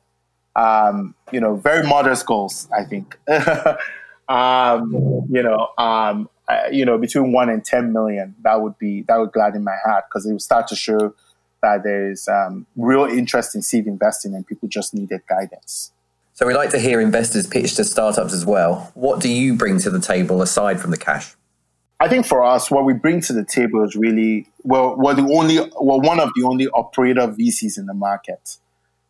Um, 0.56 1.14
you 1.32 1.40
know, 1.40 1.56
very 1.56 1.86
modest 1.88 2.26
goals, 2.26 2.68
I 2.76 2.84
think. 2.84 3.18
um, 4.28 5.28
you 5.30 5.44
know, 5.44 5.70
um, 5.78 6.30
uh, 6.48 6.64
you 6.72 6.86
know, 6.86 6.98
between 6.98 7.32
one 7.32 7.50
and 7.50 7.64
10 7.64 7.94
million, 7.94 8.36
that 8.44 8.62
would 8.62 8.78
be, 8.80 9.04
that 9.04 9.18
would 9.18 9.34
gladden 9.34 9.64
my 9.64 9.76
heart 9.84 10.06
because 10.10 10.26
it 10.26 10.32
would 10.32 10.42
start 10.42 10.68
to 10.68 10.76
show 10.76 11.14
that 11.62 11.84
there's 11.84 12.28
um, 12.28 12.66
real 12.76 13.06
interest 13.06 13.56
in 13.56 13.62
seed 13.62 13.86
investing 13.86 14.34
and 14.34 14.48
people 14.48 14.68
just 14.68 14.94
needed 14.94 15.22
guidance. 15.28 15.92
So 16.36 16.46
we 16.46 16.54
like 16.54 16.70
to 16.72 16.80
hear 16.80 17.02
investors 17.02 17.48
pitch 17.48 17.76
to 17.76 17.84
startups 17.84 18.34
as 18.34 18.46
well. 18.46 18.92
What 18.94 19.22
do 19.22 19.30
you 19.30 19.56
bring 19.56 19.80
to 19.80 19.90
the 19.90 20.00
table 20.00 20.42
aside 20.42 20.80
from 20.80 20.92
the 20.92 20.98
cash? 20.98 21.34
I 22.00 22.08
think 22.08 22.26
for 22.26 22.44
us, 22.44 22.70
what 22.70 22.86
we 22.86 22.94
bring 22.94 23.22
to 23.22 23.34
the 23.34 23.44
table 23.44 23.84
is 23.84 23.96
really 23.96 24.48
well, 24.64 24.96
we're 24.98 25.16
the 25.16 25.24
only, 25.24 25.58
well, 25.80 26.02
one 26.02 26.20
of 26.20 26.30
the 26.36 26.44
only 26.44 26.68
operator 26.68 27.28
VCs 27.28 27.78
in 27.78 27.88
the 27.88 27.94
market. 27.94 28.58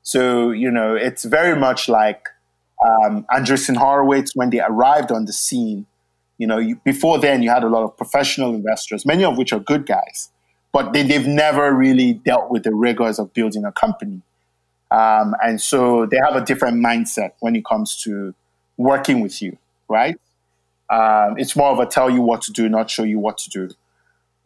So 0.03 0.51
you 0.51 0.72
know, 0.72 0.96
it's 0.96 1.25
very 1.25 1.60
much 1.60 1.89
like 1.89 2.29
um, 2.86 3.25
Andreessen 3.32 3.75
Horowitz 3.75 4.32
when 4.36 4.51
they 4.51 4.62
arrived 4.62 5.12
on 5.12 5.25
the 5.25 5.34
scene 5.34 5.88
you 6.38 6.48
know, 6.48 6.58
you, 6.58 6.75
before 6.84 7.20
then, 7.20 7.41
you 7.41 7.50
had 7.50 7.63
a 7.63 7.70
lot 7.70 7.84
of 7.84 7.96
professional 7.96 8.53
investors, 8.53 9.05
many 9.05 9.24
of 9.24 9.38
which 9.38 9.53
are 9.53 9.60
good 9.60 9.86
guys, 9.86 10.32
but 10.74 10.94
they, 10.94 11.03
they've 11.03 11.27
never 11.27 11.74
really 11.74 12.13
dealt 12.13 12.51
with 12.51 12.63
the 12.63 12.74
rigors 12.74 13.20
of 13.20 13.34
building 13.34 13.63
a 13.63 13.72
company. 13.72 14.22
Um, 14.95 15.35
and 15.43 15.59
so 15.59 16.05
they 16.05 16.17
have 16.17 16.37
a 16.37 16.45
different 16.45 16.77
mindset 16.77 17.31
when 17.39 17.53
it 17.55 17.65
comes 17.65 18.01
to 18.03 18.33
working 18.77 19.19
with 19.19 19.41
you, 19.41 19.57
right? 19.89 20.15
Um, 20.89 21.37
it's 21.37 21.53
more 21.55 21.69
of 21.69 21.79
a 21.79 21.85
tell 21.85 22.09
you 22.09 22.21
what 22.21 22.41
to 22.43 22.53
do, 22.53 22.69
not 22.69 22.89
show 22.89 23.03
you 23.03 23.19
what 23.19 23.37
to 23.39 23.49
do. 23.49 23.69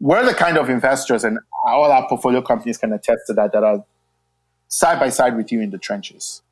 We're 0.00 0.24
the 0.24 0.34
kind 0.34 0.58
of 0.58 0.68
investors, 0.68 1.22
and 1.22 1.38
all 1.64 1.92
our 1.92 2.08
portfolio 2.08 2.42
companies 2.42 2.78
can 2.78 2.92
attest 2.92 3.20
to 3.28 3.34
that, 3.34 3.52
that 3.52 3.62
are 3.62 3.84
side 4.66 4.98
by 4.98 5.10
side 5.10 5.36
with 5.36 5.52
you 5.52 5.60
in 5.60 5.70
the 5.70 5.78
trenches. 5.78 6.42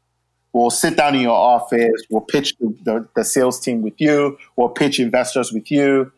We'll 0.52 0.70
sit 0.70 0.96
down 0.96 1.16
in 1.16 1.22
your 1.22 1.36
office. 1.36 2.02
We'll 2.08 2.20
pitch 2.20 2.54
the, 2.60 2.74
the, 2.84 3.08
the 3.16 3.24
sales 3.24 3.58
team 3.58 3.82
with 3.82 3.94
you. 3.98 4.38
We'll 4.56 4.68
pitch 4.68 5.00
investors 5.00 5.52
with 5.52 5.70
you. 5.70 6.12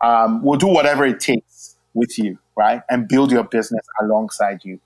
Um, 0.00 0.42
we'll 0.42 0.58
do 0.58 0.68
whatever 0.68 1.04
it 1.04 1.20
takes 1.20 1.76
with 1.92 2.18
you, 2.18 2.38
right? 2.56 2.82
And 2.88 3.08
build 3.08 3.30
your 3.30 3.44
business 3.44 3.84
alongside 4.00 4.60
you. 4.64 4.80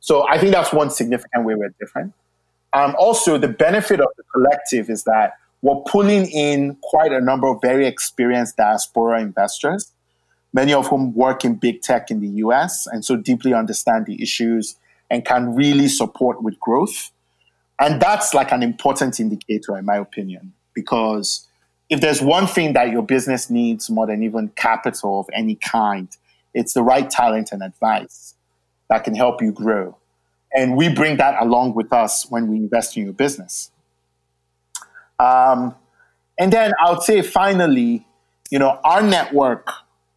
So 0.00 0.26
I 0.26 0.38
think 0.38 0.52
that's 0.52 0.72
one 0.72 0.90
significant 0.90 1.44
way 1.44 1.54
we're 1.54 1.74
different. 1.78 2.14
Um, 2.72 2.94
also, 2.98 3.36
the 3.36 3.48
benefit 3.48 4.00
of 4.00 4.08
the 4.16 4.22
collective 4.32 4.88
is 4.88 5.04
that 5.04 5.34
we're 5.62 5.82
pulling 5.86 6.26
in 6.30 6.76
quite 6.82 7.12
a 7.12 7.20
number 7.20 7.46
of 7.46 7.60
very 7.60 7.86
experienced 7.86 8.56
diaspora 8.56 9.20
investors, 9.20 9.92
many 10.52 10.72
of 10.72 10.86
whom 10.86 11.14
work 11.14 11.44
in 11.44 11.56
big 11.56 11.82
tech 11.82 12.10
in 12.10 12.20
the 12.20 12.28
US 12.44 12.86
and 12.86 13.04
so 13.04 13.16
deeply 13.16 13.52
understand 13.52 14.06
the 14.06 14.20
issues 14.22 14.76
and 15.10 15.24
can 15.24 15.54
really 15.54 15.88
support 15.88 16.42
with 16.42 16.58
growth. 16.60 17.10
And 17.78 18.00
that's 18.00 18.32
like 18.32 18.52
an 18.52 18.62
important 18.62 19.20
indicator, 19.20 19.76
in 19.76 19.84
my 19.84 19.96
opinion, 19.96 20.52
because 20.74 21.46
if 21.88 22.00
there's 22.00 22.22
one 22.22 22.46
thing 22.46 22.72
that 22.74 22.90
your 22.90 23.02
business 23.02 23.50
needs 23.50 23.90
more 23.90 24.06
than 24.06 24.22
even 24.22 24.48
capital 24.50 25.20
of 25.20 25.28
any 25.34 25.56
kind, 25.56 26.08
it's 26.54 26.72
the 26.72 26.82
right 26.82 27.10
talent 27.10 27.52
and 27.52 27.62
advice 27.62 28.34
that 28.90 29.04
can 29.04 29.14
help 29.14 29.40
you 29.40 29.52
grow. 29.52 29.96
And 30.52 30.76
we 30.76 30.92
bring 30.92 31.16
that 31.16 31.40
along 31.40 31.74
with 31.74 31.92
us 31.92 32.26
when 32.28 32.48
we 32.48 32.56
invest 32.56 32.96
in 32.96 33.04
your 33.04 33.12
business. 33.12 33.70
Um, 35.18 35.74
and 36.38 36.52
then 36.52 36.72
I 36.84 36.90
would 36.90 37.02
say 37.02 37.22
finally, 37.22 38.06
you 38.50 38.58
know, 38.58 38.80
our 38.84 39.00
network 39.00 39.68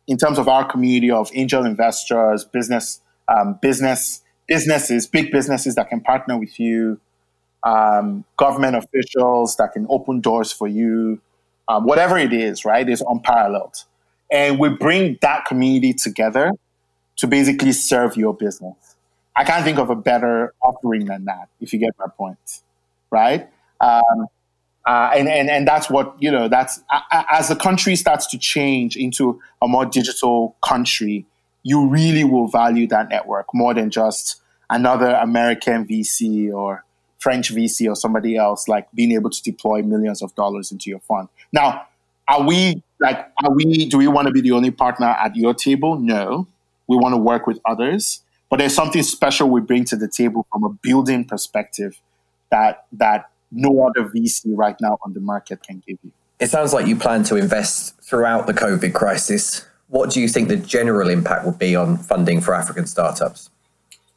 in 0.07 0.17
terms 0.17 0.37
of 0.37 0.47
our 0.47 0.65
community 0.65 1.11
of 1.11 1.29
angel 1.33 1.65
investors, 1.65 2.45
business, 2.45 2.99
um, 3.27 3.59
business, 3.61 4.21
businesses, 4.47 5.07
big 5.07 5.31
businesses 5.31 5.75
that 5.75 5.89
can 5.89 6.01
partner 6.01 6.37
with 6.37 6.59
you, 6.59 6.99
um, 7.63 8.25
government 8.37 8.75
officials 8.75 9.55
that 9.57 9.71
can 9.73 9.85
open 9.89 10.19
doors 10.19 10.51
for 10.51 10.67
you, 10.67 11.21
um, 11.67 11.85
whatever 11.85 12.17
it 12.17 12.33
is, 12.33 12.65
right, 12.65 12.89
is 12.89 13.03
unparalleled. 13.07 13.75
And 14.31 14.59
we 14.59 14.69
bring 14.69 15.17
that 15.21 15.45
community 15.45 15.93
together 15.93 16.51
to 17.17 17.27
basically 17.27 17.71
serve 17.71 18.15
your 18.17 18.33
business. 18.33 18.95
I 19.35 19.43
can't 19.43 19.63
think 19.63 19.79
of 19.79 19.89
a 19.89 19.95
better 19.95 20.53
offering 20.61 21.05
than 21.05 21.25
that, 21.25 21.49
if 21.59 21.73
you 21.73 21.79
get 21.79 21.93
my 21.99 22.05
point, 22.07 22.61
right? 23.09 23.49
Um, 23.79 24.27
uh, 24.85 25.11
and, 25.15 25.29
and, 25.29 25.49
and 25.49 25.67
that's 25.67 25.89
what, 25.89 26.15
you 26.19 26.29
know, 26.29 26.47
that's 26.47 26.81
as 27.11 27.47
the 27.47 27.55
country 27.55 27.95
starts 27.95 28.27
to 28.27 28.37
change 28.37 28.95
into 28.95 29.39
a 29.61 29.67
more 29.67 29.85
digital 29.85 30.55
country, 30.61 31.25
you 31.63 31.87
really 31.87 32.23
will 32.23 32.47
value 32.47 32.85
that 32.87 33.09
network 33.09 33.47
more 33.53 33.73
than 33.73 33.89
just 33.89 34.41
another 34.69 35.11
American 35.11 35.87
VC 35.87 36.53
or 36.53 36.83
French 37.19 37.53
VC 37.53 37.89
or 37.89 37.95
somebody 37.95 38.35
else, 38.35 38.67
like 38.67 38.91
being 38.93 39.13
able 39.13 39.29
to 39.29 39.41
deploy 39.41 39.81
millions 39.81 40.21
of 40.21 40.35
dollars 40.35 40.71
into 40.71 40.89
your 40.89 40.99
fund. 40.99 41.29
Now, 41.53 41.87
are 42.27 42.43
we 42.45 42.83
like, 42.99 43.31
are 43.43 43.53
we, 43.53 43.85
do 43.87 43.97
we 43.97 44.07
want 44.07 44.27
to 44.27 44.33
be 44.33 44.41
the 44.41 44.51
only 44.51 44.71
partner 44.71 45.07
at 45.07 45.35
your 45.35 45.53
table? 45.53 45.97
No. 45.97 46.47
We 46.87 46.97
want 46.97 47.13
to 47.13 47.17
work 47.17 47.47
with 47.47 47.59
others, 47.65 48.21
but 48.49 48.57
there's 48.57 48.75
something 48.75 49.03
special 49.03 49.49
we 49.49 49.61
bring 49.61 49.85
to 49.85 49.95
the 49.95 50.07
table 50.07 50.45
from 50.51 50.63
a 50.63 50.69
building 50.69 51.25
perspective 51.25 51.99
that, 52.51 52.85
that 52.91 53.29
no 53.51 53.87
other 53.87 54.07
VC 54.09 54.45
right 54.47 54.75
now 54.81 54.97
on 55.03 55.13
the 55.13 55.19
market 55.19 55.63
can 55.63 55.81
give 55.87 55.97
you. 56.03 56.11
It 56.39 56.49
sounds 56.49 56.73
like 56.73 56.87
you 56.87 56.95
plan 56.95 57.23
to 57.25 57.35
invest 57.35 57.99
throughout 58.01 58.47
the 58.47 58.53
COVID 58.53 58.93
crisis. 58.93 59.65
What 59.87 60.09
do 60.09 60.19
you 60.19 60.27
think 60.27 60.49
the 60.49 60.57
general 60.57 61.09
impact 61.09 61.45
will 61.45 61.53
be 61.53 61.75
on 61.75 61.97
funding 61.97 62.41
for 62.41 62.53
African 62.53 62.85
startups? 62.85 63.49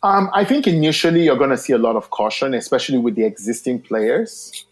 Um, 0.03 0.31
I 0.33 0.45
think 0.45 0.67
initially 0.67 1.25
you're 1.25 1.37
going 1.37 1.51
to 1.51 1.57
see 1.57 1.73
a 1.73 1.79
lot 1.79 1.97
of 1.97 2.11
caution, 2.11 2.55
especially 2.55 2.99
with 2.99 3.15
the 3.15 3.25
existing 3.25 3.81
players. 3.81 4.65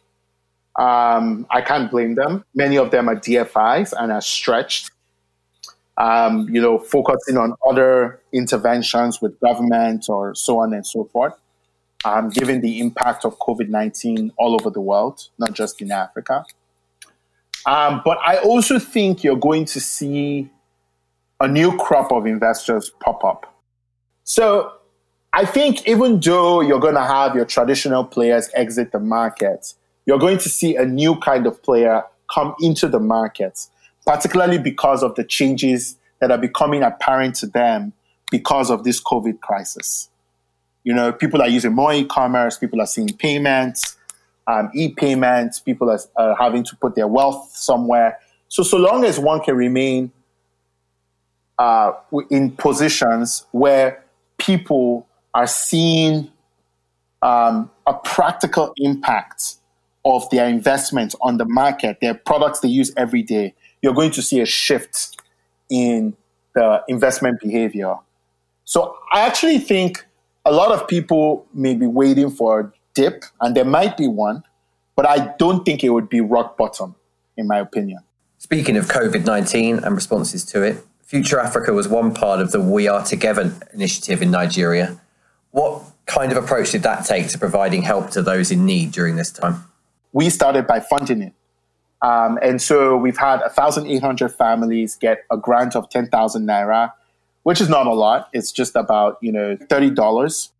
Um, 0.76 1.46
I 1.50 1.60
can't 1.60 1.90
blame 1.90 2.14
them. 2.14 2.44
Many 2.54 2.76
of 2.78 2.90
them 2.90 3.08
are 3.08 3.16
DFIs 3.16 3.92
and 3.98 4.12
are 4.12 4.20
stretched. 4.20 4.90
Um, 5.96 6.48
you 6.50 6.60
know, 6.60 6.78
focusing 6.78 7.36
on 7.36 7.54
other 7.68 8.20
interventions 8.32 9.22
with 9.22 9.38
government 9.38 10.06
or 10.08 10.34
so 10.34 10.58
on 10.58 10.74
and 10.74 10.84
so 10.84 11.04
forth, 11.04 11.34
um, 12.04 12.30
given 12.30 12.60
the 12.60 12.80
impact 12.80 13.24
of 13.24 13.38
COVID 13.38 13.68
19 13.68 14.32
all 14.36 14.54
over 14.54 14.70
the 14.70 14.80
world, 14.80 15.28
not 15.38 15.52
just 15.52 15.80
in 15.80 15.92
Africa. 15.92 16.44
Um, 17.66 18.02
but 18.04 18.18
I 18.24 18.38
also 18.38 18.78
think 18.78 19.24
you're 19.24 19.36
going 19.36 19.64
to 19.66 19.80
see 19.80 20.50
a 21.40 21.48
new 21.48 21.76
crop 21.76 22.12
of 22.12 22.26
investors 22.26 22.90
pop 23.00 23.24
up. 23.24 23.54
So 24.24 24.72
I 25.32 25.44
think 25.44 25.86
even 25.88 26.20
though 26.20 26.60
you're 26.60 26.80
going 26.80 26.94
to 26.94 27.04
have 27.04 27.34
your 27.34 27.44
traditional 27.44 28.04
players 28.04 28.50
exit 28.54 28.92
the 28.92 29.00
market, 29.00 29.74
you're 30.06 30.18
going 30.18 30.38
to 30.38 30.48
see 30.48 30.76
a 30.76 30.84
new 30.84 31.16
kind 31.16 31.46
of 31.46 31.62
player 31.62 32.04
come 32.32 32.54
into 32.60 32.88
the 32.88 33.00
market. 33.00 33.66
Particularly 34.06 34.58
because 34.58 35.02
of 35.02 35.14
the 35.14 35.24
changes 35.24 35.96
that 36.20 36.30
are 36.30 36.38
becoming 36.38 36.82
apparent 36.82 37.34
to 37.36 37.46
them 37.46 37.92
because 38.30 38.70
of 38.70 38.84
this 38.84 39.02
COVID 39.02 39.40
crisis. 39.40 40.08
You 40.84 40.92
know, 40.94 41.12
people 41.12 41.40
are 41.40 41.48
using 41.48 41.72
more 41.72 41.92
e-commerce, 41.92 42.58
people 42.58 42.80
are 42.80 42.86
seeing 42.86 43.08
payments, 43.08 43.96
um, 44.46 44.70
e-payments, 44.74 45.60
people 45.60 45.90
are, 45.90 46.00
are 46.16 46.36
having 46.36 46.64
to 46.64 46.76
put 46.76 46.94
their 46.94 47.08
wealth 47.08 47.50
somewhere. 47.54 48.18
So, 48.48 48.62
so 48.62 48.76
long 48.76 49.04
as 49.04 49.18
one 49.18 49.40
can 49.40 49.56
remain 49.56 50.12
uh, 51.58 51.92
in 52.30 52.50
positions 52.50 53.46
where 53.52 54.04
people 54.38 55.06
are 55.32 55.46
seeing 55.46 56.30
um, 57.22 57.70
a 57.86 57.94
practical 57.94 58.74
impact 58.76 59.56
of 60.04 60.28
their 60.30 60.46
investment 60.48 61.14
on 61.22 61.38
the 61.38 61.46
market, 61.46 61.98
their 62.00 62.14
products 62.14 62.60
they 62.60 62.68
use 62.68 62.92
every 62.96 63.22
day, 63.22 63.54
you're 63.84 63.92
going 63.92 64.10
to 64.10 64.22
see 64.22 64.40
a 64.40 64.46
shift 64.46 65.20
in 65.68 66.16
the 66.54 66.82
investment 66.88 67.38
behavior. 67.38 67.96
So 68.64 68.96
I 69.12 69.26
actually 69.26 69.58
think 69.58 70.06
a 70.46 70.52
lot 70.52 70.72
of 70.72 70.88
people 70.88 71.46
may 71.52 71.74
be 71.74 71.86
waiting 71.86 72.30
for 72.30 72.60
a 72.60 72.72
dip, 72.94 73.24
and 73.42 73.54
there 73.54 73.66
might 73.66 73.98
be 73.98 74.08
one, 74.08 74.42
but 74.96 75.06
I 75.06 75.34
don't 75.38 75.66
think 75.66 75.84
it 75.84 75.90
would 75.90 76.08
be 76.08 76.22
rock 76.22 76.56
bottom, 76.56 76.94
in 77.36 77.46
my 77.46 77.58
opinion. 77.58 77.98
Speaking 78.38 78.78
of 78.78 78.86
COVID 78.86 79.26
19 79.26 79.80
and 79.80 79.94
responses 79.94 80.46
to 80.46 80.62
it, 80.62 80.82
Future 81.02 81.38
Africa 81.38 81.74
was 81.74 81.86
one 81.86 82.14
part 82.14 82.40
of 82.40 82.52
the 82.52 82.62
We 82.62 82.88
Are 82.88 83.04
Together 83.04 83.52
initiative 83.74 84.22
in 84.22 84.30
Nigeria. 84.30 84.98
What 85.50 85.82
kind 86.06 86.32
of 86.32 86.42
approach 86.42 86.72
did 86.72 86.84
that 86.84 87.04
take 87.04 87.28
to 87.28 87.38
providing 87.38 87.82
help 87.82 88.08
to 88.12 88.22
those 88.22 88.50
in 88.50 88.64
need 88.64 88.92
during 88.92 89.16
this 89.16 89.30
time? 89.30 89.64
We 90.12 90.30
started 90.30 90.66
by 90.66 90.80
funding 90.80 91.20
it. 91.20 91.34
Um, 92.02 92.38
and 92.42 92.60
so 92.60 92.96
we've 92.96 93.16
had 93.16 93.40
1,800 93.40 94.28
families 94.30 94.96
get 94.96 95.24
a 95.30 95.36
grant 95.36 95.74
of 95.74 95.88
10,000 95.88 96.46
naira, 96.46 96.92
which 97.44 97.60
is 97.60 97.68
not 97.68 97.86
a 97.86 97.94
lot. 97.94 98.28
It's 98.32 98.52
just 98.52 98.76
about, 98.76 99.18
you 99.20 99.32
know, 99.32 99.56
$30. 99.56 100.50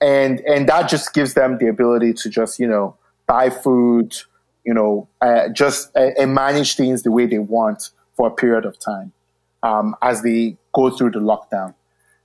And, 0.00 0.40
and 0.40 0.68
that 0.68 0.88
just 0.88 1.12
gives 1.14 1.34
them 1.34 1.58
the 1.58 1.68
ability 1.68 2.12
to 2.14 2.28
just, 2.28 2.58
you 2.58 2.66
know, 2.66 2.96
buy 3.26 3.50
food, 3.50 4.14
you 4.64 4.74
know, 4.74 5.08
uh, 5.20 5.48
just 5.48 5.90
uh, 5.96 6.10
and 6.18 6.34
manage 6.34 6.76
things 6.76 7.02
the 7.02 7.10
way 7.10 7.26
they 7.26 7.38
want 7.38 7.90
for 8.14 8.28
a 8.28 8.30
period 8.30 8.64
of 8.64 8.78
time 8.78 9.12
um, 9.62 9.96
as 10.02 10.22
they 10.22 10.56
go 10.72 10.90
through 10.90 11.10
the 11.10 11.20
lockdown. 11.20 11.74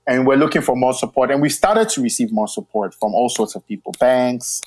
And 0.06 0.26
we're 0.26 0.36
looking 0.36 0.62
for 0.62 0.74
more 0.74 0.94
support. 0.94 1.30
And 1.30 1.42
we 1.42 1.48
started 1.48 1.88
to 1.90 2.02
receive 2.02 2.32
more 2.32 2.48
support 2.48 2.94
from 2.94 3.14
all 3.14 3.28
sorts 3.28 3.54
of 3.54 3.66
people, 3.66 3.94
banks, 3.98 4.62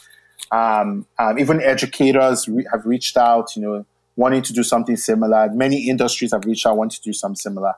um, 0.51 1.05
um, 1.17 1.39
even 1.39 1.61
educators 1.61 2.47
re- 2.47 2.65
have 2.71 2.85
reached 2.85 3.17
out, 3.17 3.55
you 3.55 3.61
know, 3.61 3.85
wanting 4.21 4.43
to 4.43 4.53
do 4.53 4.63
something 4.63 4.95
similar. 4.95 5.49
Many 5.51 5.89
industries 5.89 6.31
have 6.31 6.45
reached 6.45 6.65
out, 6.67 6.77
wanting 6.77 6.97
to 6.97 7.01
do 7.01 7.11
something 7.11 7.35
similar. 7.35 7.73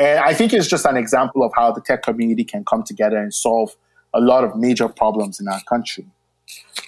And 0.00 0.20
I 0.20 0.32
think 0.32 0.54
it's 0.54 0.66
just 0.66 0.86
an 0.86 0.96
example 0.96 1.44
of 1.44 1.52
how 1.54 1.70
the 1.70 1.82
tech 1.82 2.02
community 2.02 2.44
can 2.44 2.64
come 2.64 2.82
together 2.82 3.18
and 3.18 3.32
solve 3.32 3.76
a 4.14 4.20
lot 4.20 4.42
of 4.42 4.56
major 4.56 4.88
problems 4.88 5.38
in 5.38 5.48
our 5.48 5.60
country. 5.68 6.06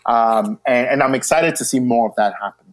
Um, 0.06 0.58
and, 0.66 0.88
and 0.88 1.02
I'm 1.02 1.14
excited 1.14 1.54
to 1.56 1.64
see 1.64 1.80
more 1.80 2.08
of 2.08 2.16
that 2.16 2.32
happen. 2.40 2.64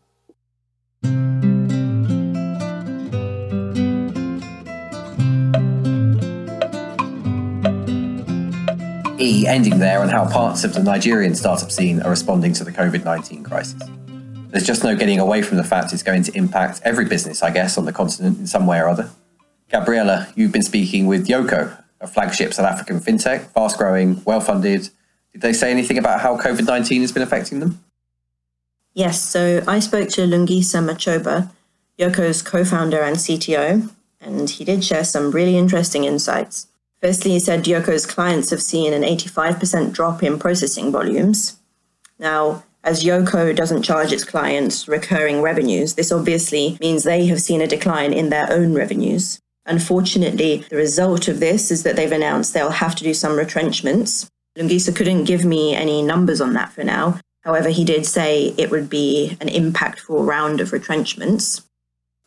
E 9.19 9.45
ending 9.45 9.77
there 9.79 9.99
on 10.01 10.09
how 10.09 10.27
parts 10.27 10.63
of 10.63 10.73
the 10.73 10.81
Nigerian 10.81 11.35
startup 11.35 11.71
scene 11.71 12.01
are 12.01 12.09
responding 12.09 12.53
to 12.53 12.63
the 12.63 12.71
COVID 12.71 13.03
19 13.03 13.43
crisis. 13.43 13.81
There's 14.51 14.65
just 14.65 14.83
no 14.83 14.95
getting 14.95 15.19
away 15.19 15.41
from 15.41 15.57
the 15.57 15.63
fact 15.63 15.93
it's 15.93 16.03
going 16.03 16.23
to 16.23 16.37
impact 16.37 16.81
every 16.83 17.05
business, 17.05 17.41
I 17.41 17.51
guess, 17.51 17.77
on 17.77 17.85
the 17.85 17.93
continent 17.93 18.37
in 18.37 18.47
some 18.47 18.67
way 18.67 18.79
or 18.79 18.89
other. 18.89 19.09
Gabriella, 19.71 20.27
you've 20.35 20.51
been 20.51 20.61
speaking 20.61 21.07
with 21.07 21.27
Yoco, 21.27 21.81
a 22.01 22.07
flagship 22.07 22.53
South 22.53 22.65
African 22.65 22.99
fintech, 22.99 23.45
fast 23.53 23.77
growing, 23.77 24.21
well 24.25 24.41
funded. 24.41 24.89
Did 25.31 25.41
they 25.41 25.53
say 25.53 25.71
anything 25.71 25.97
about 25.97 26.19
how 26.19 26.37
COVID 26.37 26.67
19 26.67 27.01
has 27.01 27.13
been 27.13 27.23
affecting 27.23 27.61
them? 27.61 27.81
Yes, 28.93 29.21
so 29.21 29.63
I 29.65 29.79
spoke 29.79 30.09
to 30.09 30.21
Lungisa 30.21 30.83
Matshoba, 30.83 31.49
Yoco's 31.97 32.41
co 32.41 32.65
founder 32.65 33.01
and 33.01 33.15
CTO, 33.15 33.89
and 34.19 34.49
he 34.49 34.65
did 34.65 34.83
share 34.83 35.05
some 35.05 35.31
really 35.31 35.57
interesting 35.57 36.03
insights. 36.03 36.67
Firstly, 37.01 37.31
he 37.31 37.39
said 37.39 37.63
Yoco's 37.63 38.05
clients 38.05 38.49
have 38.49 38.61
seen 38.61 38.91
an 38.91 39.03
85% 39.03 39.93
drop 39.93 40.21
in 40.21 40.37
processing 40.37 40.91
volumes. 40.91 41.57
Now, 42.19 42.63
as 42.83 43.03
Yoco 43.03 43.55
doesn't 43.55 43.83
charge 43.83 44.11
its 44.11 44.23
clients 44.23 44.87
recurring 44.87 45.41
revenues, 45.41 45.93
this 45.93 46.11
obviously 46.11 46.77
means 46.81 47.03
they 47.03 47.27
have 47.27 47.41
seen 47.41 47.61
a 47.61 47.67
decline 47.67 48.11
in 48.13 48.29
their 48.29 48.51
own 48.51 48.73
revenues. 48.73 49.39
Unfortunately, 49.65 50.65
the 50.69 50.75
result 50.75 51.27
of 51.27 51.39
this 51.39 51.69
is 51.69 51.83
that 51.83 51.95
they've 51.95 52.11
announced 52.11 52.53
they'll 52.53 52.71
have 52.71 52.95
to 52.95 53.03
do 53.03 53.13
some 53.13 53.37
retrenchments. 53.37 54.29
Lungisa 54.57 54.95
couldn't 54.95 55.25
give 55.25 55.45
me 55.45 55.75
any 55.75 56.01
numbers 56.01 56.41
on 56.41 56.53
that 56.53 56.71
for 56.71 56.83
now. 56.83 57.19
However, 57.43 57.69
he 57.69 57.85
did 57.85 58.05
say 58.05 58.53
it 58.57 58.71
would 58.71 58.89
be 58.89 59.37
an 59.39 59.47
impactful 59.47 60.25
round 60.25 60.59
of 60.59 60.73
retrenchments. 60.73 61.61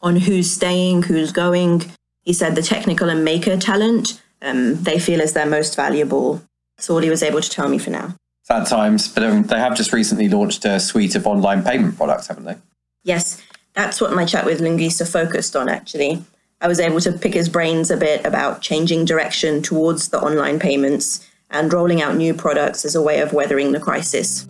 On 0.01 0.17
who's 0.17 0.51
staying, 0.51 1.05
who's 1.05 1.33
going, 1.33 1.91
he 2.23 2.33
said 2.33 2.55
the 2.55 2.63
technical 2.63 3.09
and 3.09 3.25
maker 3.25 3.57
talent 3.57 4.21
um, 4.43 4.83
they 4.83 4.99
feel 4.99 5.21
is 5.21 5.33
their 5.33 5.47
most 5.47 5.75
valuable. 5.75 6.43
That's 6.77 6.91
all 6.91 6.99
he 6.99 7.11
was 7.11 7.23
able 7.23 7.41
to 7.41 7.51
tell 7.51 7.69
me 7.69 7.79
for 7.79 7.91
now. 7.91 8.15
Sad 8.45 8.67
times, 8.67 9.09
but 9.09 9.23
um, 9.23 9.45
they 9.45 9.59
have 9.59 9.75
just 9.75 9.95
recently 9.95 10.29
launched 10.29 10.67
a 10.67 10.79
suite 10.79 11.15
of 11.15 11.27
online 11.27 11.65
payment 11.65 11.97
products, 11.97 12.27
haven't 12.27 12.45
they? 12.45 12.57
Yes, 13.03 13.43
that's 13.73 14.03
what 14.03 14.13
my 14.13 14.27
chat 14.27 14.45
with 14.45 14.61
Lungisa 14.61 15.11
focused 15.11 15.57
on, 15.57 15.71
actually. 15.71 16.23
I 16.61 16.69
was 16.69 16.79
able 16.79 17.01
to 17.01 17.13
pick 17.13 17.33
his 17.33 17.49
brains 17.49 17.91
a 17.91 17.97
bit 17.97 18.23
about 18.27 18.61
changing 18.61 19.07
direction 19.07 19.63
towards 19.63 20.11
the 20.11 20.21
online 20.21 20.59
payments 20.59 21.27
and 21.51 21.73
rolling 21.73 22.03
out 22.03 22.17
new 22.17 22.35
products 22.35 22.85
as 22.85 22.95
a 22.95 23.01
way 23.01 23.21
of 23.21 23.33
weathering 23.33 23.73
the 23.73 23.81
crisis. 23.81 24.47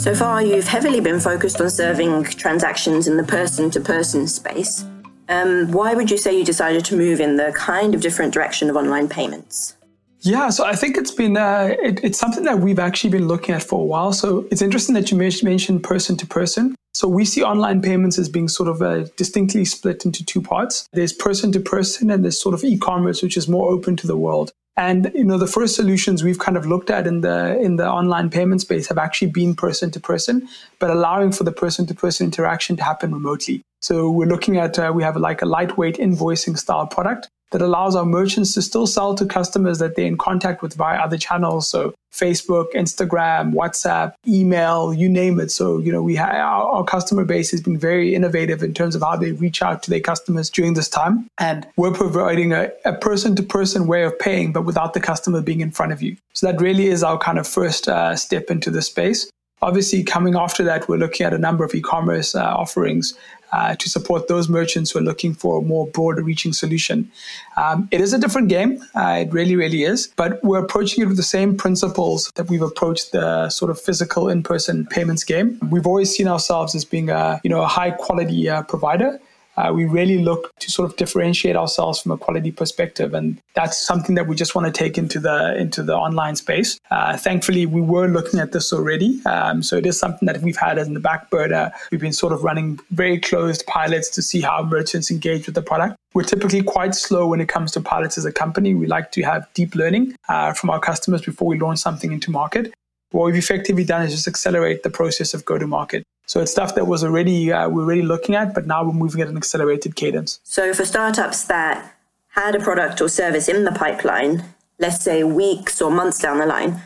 So 0.00 0.14
far, 0.14 0.40
you've 0.40 0.68
heavily 0.68 1.00
been 1.00 1.18
focused 1.18 1.60
on 1.60 1.68
serving 1.68 2.24
transactions 2.24 3.08
in 3.08 3.16
the 3.16 3.24
person 3.24 3.72
to 3.72 3.80
person 3.80 4.28
space. 4.28 4.84
Um, 5.32 5.72
why 5.72 5.94
would 5.94 6.10
you 6.10 6.18
say 6.18 6.36
you 6.36 6.44
decided 6.44 6.84
to 6.84 6.96
move 6.96 7.18
in 7.18 7.36
the 7.36 7.52
kind 7.56 7.94
of 7.94 8.02
different 8.02 8.34
direction 8.34 8.68
of 8.68 8.76
online 8.76 9.08
payments? 9.08 9.76
Yeah, 10.20 10.50
so 10.50 10.64
I 10.64 10.76
think 10.76 10.96
it's 10.96 11.10
been 11.10 11.36
uh, 11.36 11.74
it, 11.82 12.04
it's 12.04 12.18
something 12.18 12.44
that 12.44 12.58
we've 12.60 12.78
actually 12.78 13.10
been 13.10 13.26
looking 13.26 13.54
at 13.54 13.62
for 13.62 13.80
a 13.80 13.84
while. 13.84 14.12
So 14.12 14.46
it's 14.50 14.62
interesting 14.62 14.94
that 14.94 15.10
you 15.10 15.16
mentioned 15.16 15.82
person 15.82 16.16
to 16.18 16.26
person. 16.26 16.76
So 16.94 17.08
we 17.08 17.24
see 17.24 17.42
online 17.42 17.80
payments 17.80 18.18
as 18.18 18.28
being 18.28 18.48
sort 18.48 18.68
of 18.68 18.82
uh, 18.82 19.04
distinctly 19.16 19.64
split 19.64 20.04
into 20.04 20.24
two 20.24 20.42
parts. 20.42 20.88
There's 20.92 21.12
person 21.12 21.50
to 21.52 21.60
person, 21.60 22.10
and 22.10 22.22
there's 22.22 22.40
sort 22.40 22.54
of 22.54 22.62
e-commerce, 22.64 23.22
which 23.22 23.36
is 23.36 23.48
more 23.48 23.70
open 23.70 23.96
to 23.96 24.06
the 24.06 24.16
world. 24.16 24.52
And 24.76 25.10
you 25.14 25.24
know, 25.24 25.38
the 25.38 25.46
first 25.46 25.76
solutions 25.76 26.22
we've 26.22 26.38
kind 26.38 26.56
of 26.56 26.66
looked 26.66 26.90
at 26.90 27.06
in 27.06 27.20
the 27.20 27.58
in 27.58 27.76
the 27.76 27.88
online 27.88 28.30
payment 28.30 28.62
space 28.62 28.88
have 28.88 28.98
actually 28.98 29.30
been 29.30 29.54
person 29.54 29.90
to 29.90 30.00
person, 30.00 30.48
but 30.78 30.90
allowing 30.90 31.32
for 31.32 31.44
the 31.44 31.52
person 31.52 31.86
to 31.86 31.94
person 31.94 32.24
interaction 32.24 32.76
to 32.76 32.82
happen 32.82 33.12
remotely. 33.12 33.62
So 33.80 34.10
we're 34.10 34.28
looking 34.28 34.56
at 34.56 34.78
uh, 34.78 34.92
we 34.94 35.02
have 35.02 35.16
like 35.16 35.42
a 35.42 35.46
lightweight 35.46 35.96
invoicing 35.96 36.56
style 36.56 36.86
product 36.86 37.28
that 37.52 37.62
allows 37.62 37.94
our 37.94 38.04
merchants 38.04 38.54
to 38.54 38.62
still 38.62 38.86
sell 38.86 39.14
to 39.14 39.24
customers 39.24 39.78
that 39.78 39.94
they're 39.94 40.06
in 40.06 40.18
contact 40.18 40.62
with 40.62 40.74
via 40.74 40.98
other 40.98 41.16
channels. 41.16 41.70
So 41.70 41.94
Facebook, 42.12 42.72
Instagram, 42.74 43.54
WhatsApp, 43.54 44.12
email, 44.28 44.92
you 44.92 45.08
name 45.08 45.40
it. 45.40 45.50
So, 45.50 45.78
you 45.78 45.90
know, 45.90 46.02
we 46.02 46.14
have 46.16 46.34
our, 46.34 46.64
our, 46.64 46.84
customer 46.84 47.24
base 47.24 47.50
has 47.50 47.62
been 47.62 47.78
very 47.78 48.14
innovative 48.14 48.62
in 48.62 48.74
terms 48.74 48.94
of 48.94 49.02
how 49.02 49.16
they 49.16 49.32
reach 49.32 49.62
out 49.62 49.82
to 49.84 49.90
their 49.90 50.00
customers 50.00 50.50
during 50.50 50.74
this 50.74 50.88
time. 50.88 51.26
And 51.38 51.66
we're 51.76 51.92
providing 51.92 52.52
a 52.52 52.70
person 53.00 53.34
to 53.36 53.42
person 53.42 53.86
way 53.86 54.02
of 54.02 54.18
paying, 54.18 54.52
but 54.52 54.62
without 54.62 54.92
the 54.92 55.00
customer 55.00 55.40
being 55.40 55.60
in 55.60 55.70
front 55.70 55.92
of 55.92 56.02
you. 56.02 56.16
So 56.34 56.46
that 56.46 56.60
really 56.60 56.86
is 56.86 57.02
our 57.02 57.16
kind 57.16 57.38
of 57.38 57.46
first 57.46 57.88
uh, 57.88 58.14
step 58.16 58.50
into 58.50 58.70
the 58.70 58.82
space. 58.82 59.30
Obviously, 59.62 60.02
coming 60.02 60.34
after 60.34 60.64
that, 60.64 60.88
we're 60.88 60.96
looking 60.96 61.24
at 61.24 61.32
a 61.32 61.38
number 61.38 61.64
of 61.64 61.72
e-commerce 61.72 62.34
uh, 62.34 62.42
offerings 62.42 63.14
uh, 63.52 63.74
to 63.76 63.88
support 63.88 64.28
those 64.28 64.48
merchants 64.48 64.90
who 64.90 64.98
are 64.98 65.02
looking 65.02 65.34
for 65.34 65.58
a 65.58 65.62
more 65.62 65.86
broader 65.86 66.22
reaching 66.22 66.52
solution. 66.52 67.10
Um, 67.56 67.88
it 67.90 68.00
is 68.00 68.12
a 68.12 68.18
different 68.18 68.48
game. 68.48 68.82
Uh, 68.94 69.24
it 69.26 69.32
really, 69.32 69.56
really 69.56 69.84
is. 69.84 70.08
But 70.16 70.42
we're 70.42 70.58
approaching 70.58 71.02
it 71.02 71.06
with 71.06 71.16
the 71.16 71.22
same 71.22 71.56
principles 71.56 72.32
that 72.34 72.48
we've 72.48 72.62
approached 72.62 73.12
the 73.12 73.50
sort 73.50 73.70
of 73.70 73.80
physical 73.80 74.28
in-person 74.28 74.86
payments 74.86 75.24
game. 75.24 75.58
We've 75.70 75.86
always 75.86 76.14
seen 76.14 76.28
ourselves 76.28 76.74
as 76.74 76.84
being 76.84 77.10
a, 77.10 77.40
you 77.44 77.50
know, 77.50 77.62
a 77.62 77.68
high 77.68 77.90
quality 77.90 78.48
uh, 78.48 78.62
provider 78.62 79.20
uh, 79.56 79.72
we 79.74 79.84
really 79.84 80.22
look 80.22 80.50
to 80.58 80.70
sort 80.70 80.90
of 80.90 80.96
differentiate 80.96 81.56
ourselves 81.56 82.00
from 82.00 82.12
a 82.12 82.18
quality 82.18 82.52
perspective, 82.52 83.14
and 83.14 83.40
that's 83.54 83.78
something 83.78 84.14
that 84.14 84.26
we 84.26 84.36
just 84.36 84.54
want 84.54 84.66
to 84.66 84.72
take 84.72 84.98
into 84.98 85.18
the 85.18 85.56
into 85.56 85.82
the 85.82 85.94
online 85.94 86.36
space. 86.36 86.78
Uh, 86.90 87.16
thankfully, 87.16 87.66
we 87.66 87.80
were 87.80 88.08
looking 88.08 88.40
at 88.40 88.52
this 88.52 88.72
already, 88.72 89.20
um, 89.26 89.62
so 89.62 89.76
it 89.76 89.86
is 89.86 89.98
something 89.98 90.26
that 90.26 90.40
we've 90.42 90.56
had 90.56 90.78
as 90.78 90.88
in 90.88 90.94
the 90.94 91.00
back 91.00 91.30
burner. 91.30 91.72
We've 91.90 92.00
been 92.00 92.12
sort 92.12 92.32
of 92.32 92.42
running 92.44 92.80
very 92.90 93.18
closed 93.18 93.66
pilots 93.66 94.08
to 94.10 94.22
see 94.22 94.40
how 94.40 94.62
merchants 94.62 95.10
engage 95.10 95.46
with 95.46 95.54
the 95.54 95.62
product. 95.62 95.96
We're 96.14 96.24
typically 96.24 96.62
quite 96.62 96.94
slow 96.94 97.26
when 97.26 97.40
it 97.40 97.48
comes 97.48 97.72
to 97.72 97.80
pilots 97.80 98.18
as 98.18 98.26
a 98.26 98.32
company. 98.32 98.74
We 98.74 98.86
like 98.86 99.12
to 99.12 99.22
have 99.22 99.48
deep 99.54 99.74
learning 99.74 100.14
uh, 100.28 100.52
from 100.52 100.68
our 100.70 100.78
customers 100.78 101.22
before 101.22 101.48
we 101.48 101.58
launch 101.58 101.78
something 101.78 102.12
into 102.12 102.30
market. 102.30 102.72
What 103.12 103.26
we've 103.26 103.36
effectively 103.36 103.84
done 103.84 104.02
is 104.02 104.12
just 104.12 104.26
accelerate 104.26 104.82
the 104.82 104.90
process 104.90 105.34
of 105.34 105.44
go 105.44 105.58
to 105.58 105.66
market. 105.66 106.04
So 106.26 106.40
it's 106.40 106.50
stuff 106.50 106.74
that 106.74 106.86
was 106.86 107.04
already 107.04 107.52
uh, 107.52 107.68
we're 107.68 107.82
already 107.82 108.02
looking 108.02 108.34
at, 108.34 108.54
but 108.54 108.66
now 108.66 108.84
we're 108.84 108.92
moving 108.92 109.20
at 109.20 109.28
an 109.28 109.36
accelerated 109.36 109.96
cadence. 109.96 110.40
So 110.44 110.72
for 110.72 110.84
startups 110.84 111.44
that 111.44 111.94
had 112.28 112.54
a 112.54 112.60
product 112.60 113.00
or 113.00 113.08
service 113.08 113.48
in 113.48 113.64
the 113.64 113.72
pipeline, 113.72 114.44
let's 114.78 115.02
say 115.02 115.24
weeks 115.24 115.82
or 115.82 115.90
months 115.90 116.18
down 116.18 116.38
the 116.38 116.46
line, 116.46 116.80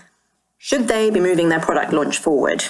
should 0.59 0.89
they 0.89 1.11
be 1.11 1.21
moving 1.21 1.49
their 1.49 1.61
product 1.61 1.93
launch 1.93 2.19
forward? 2.19 2.65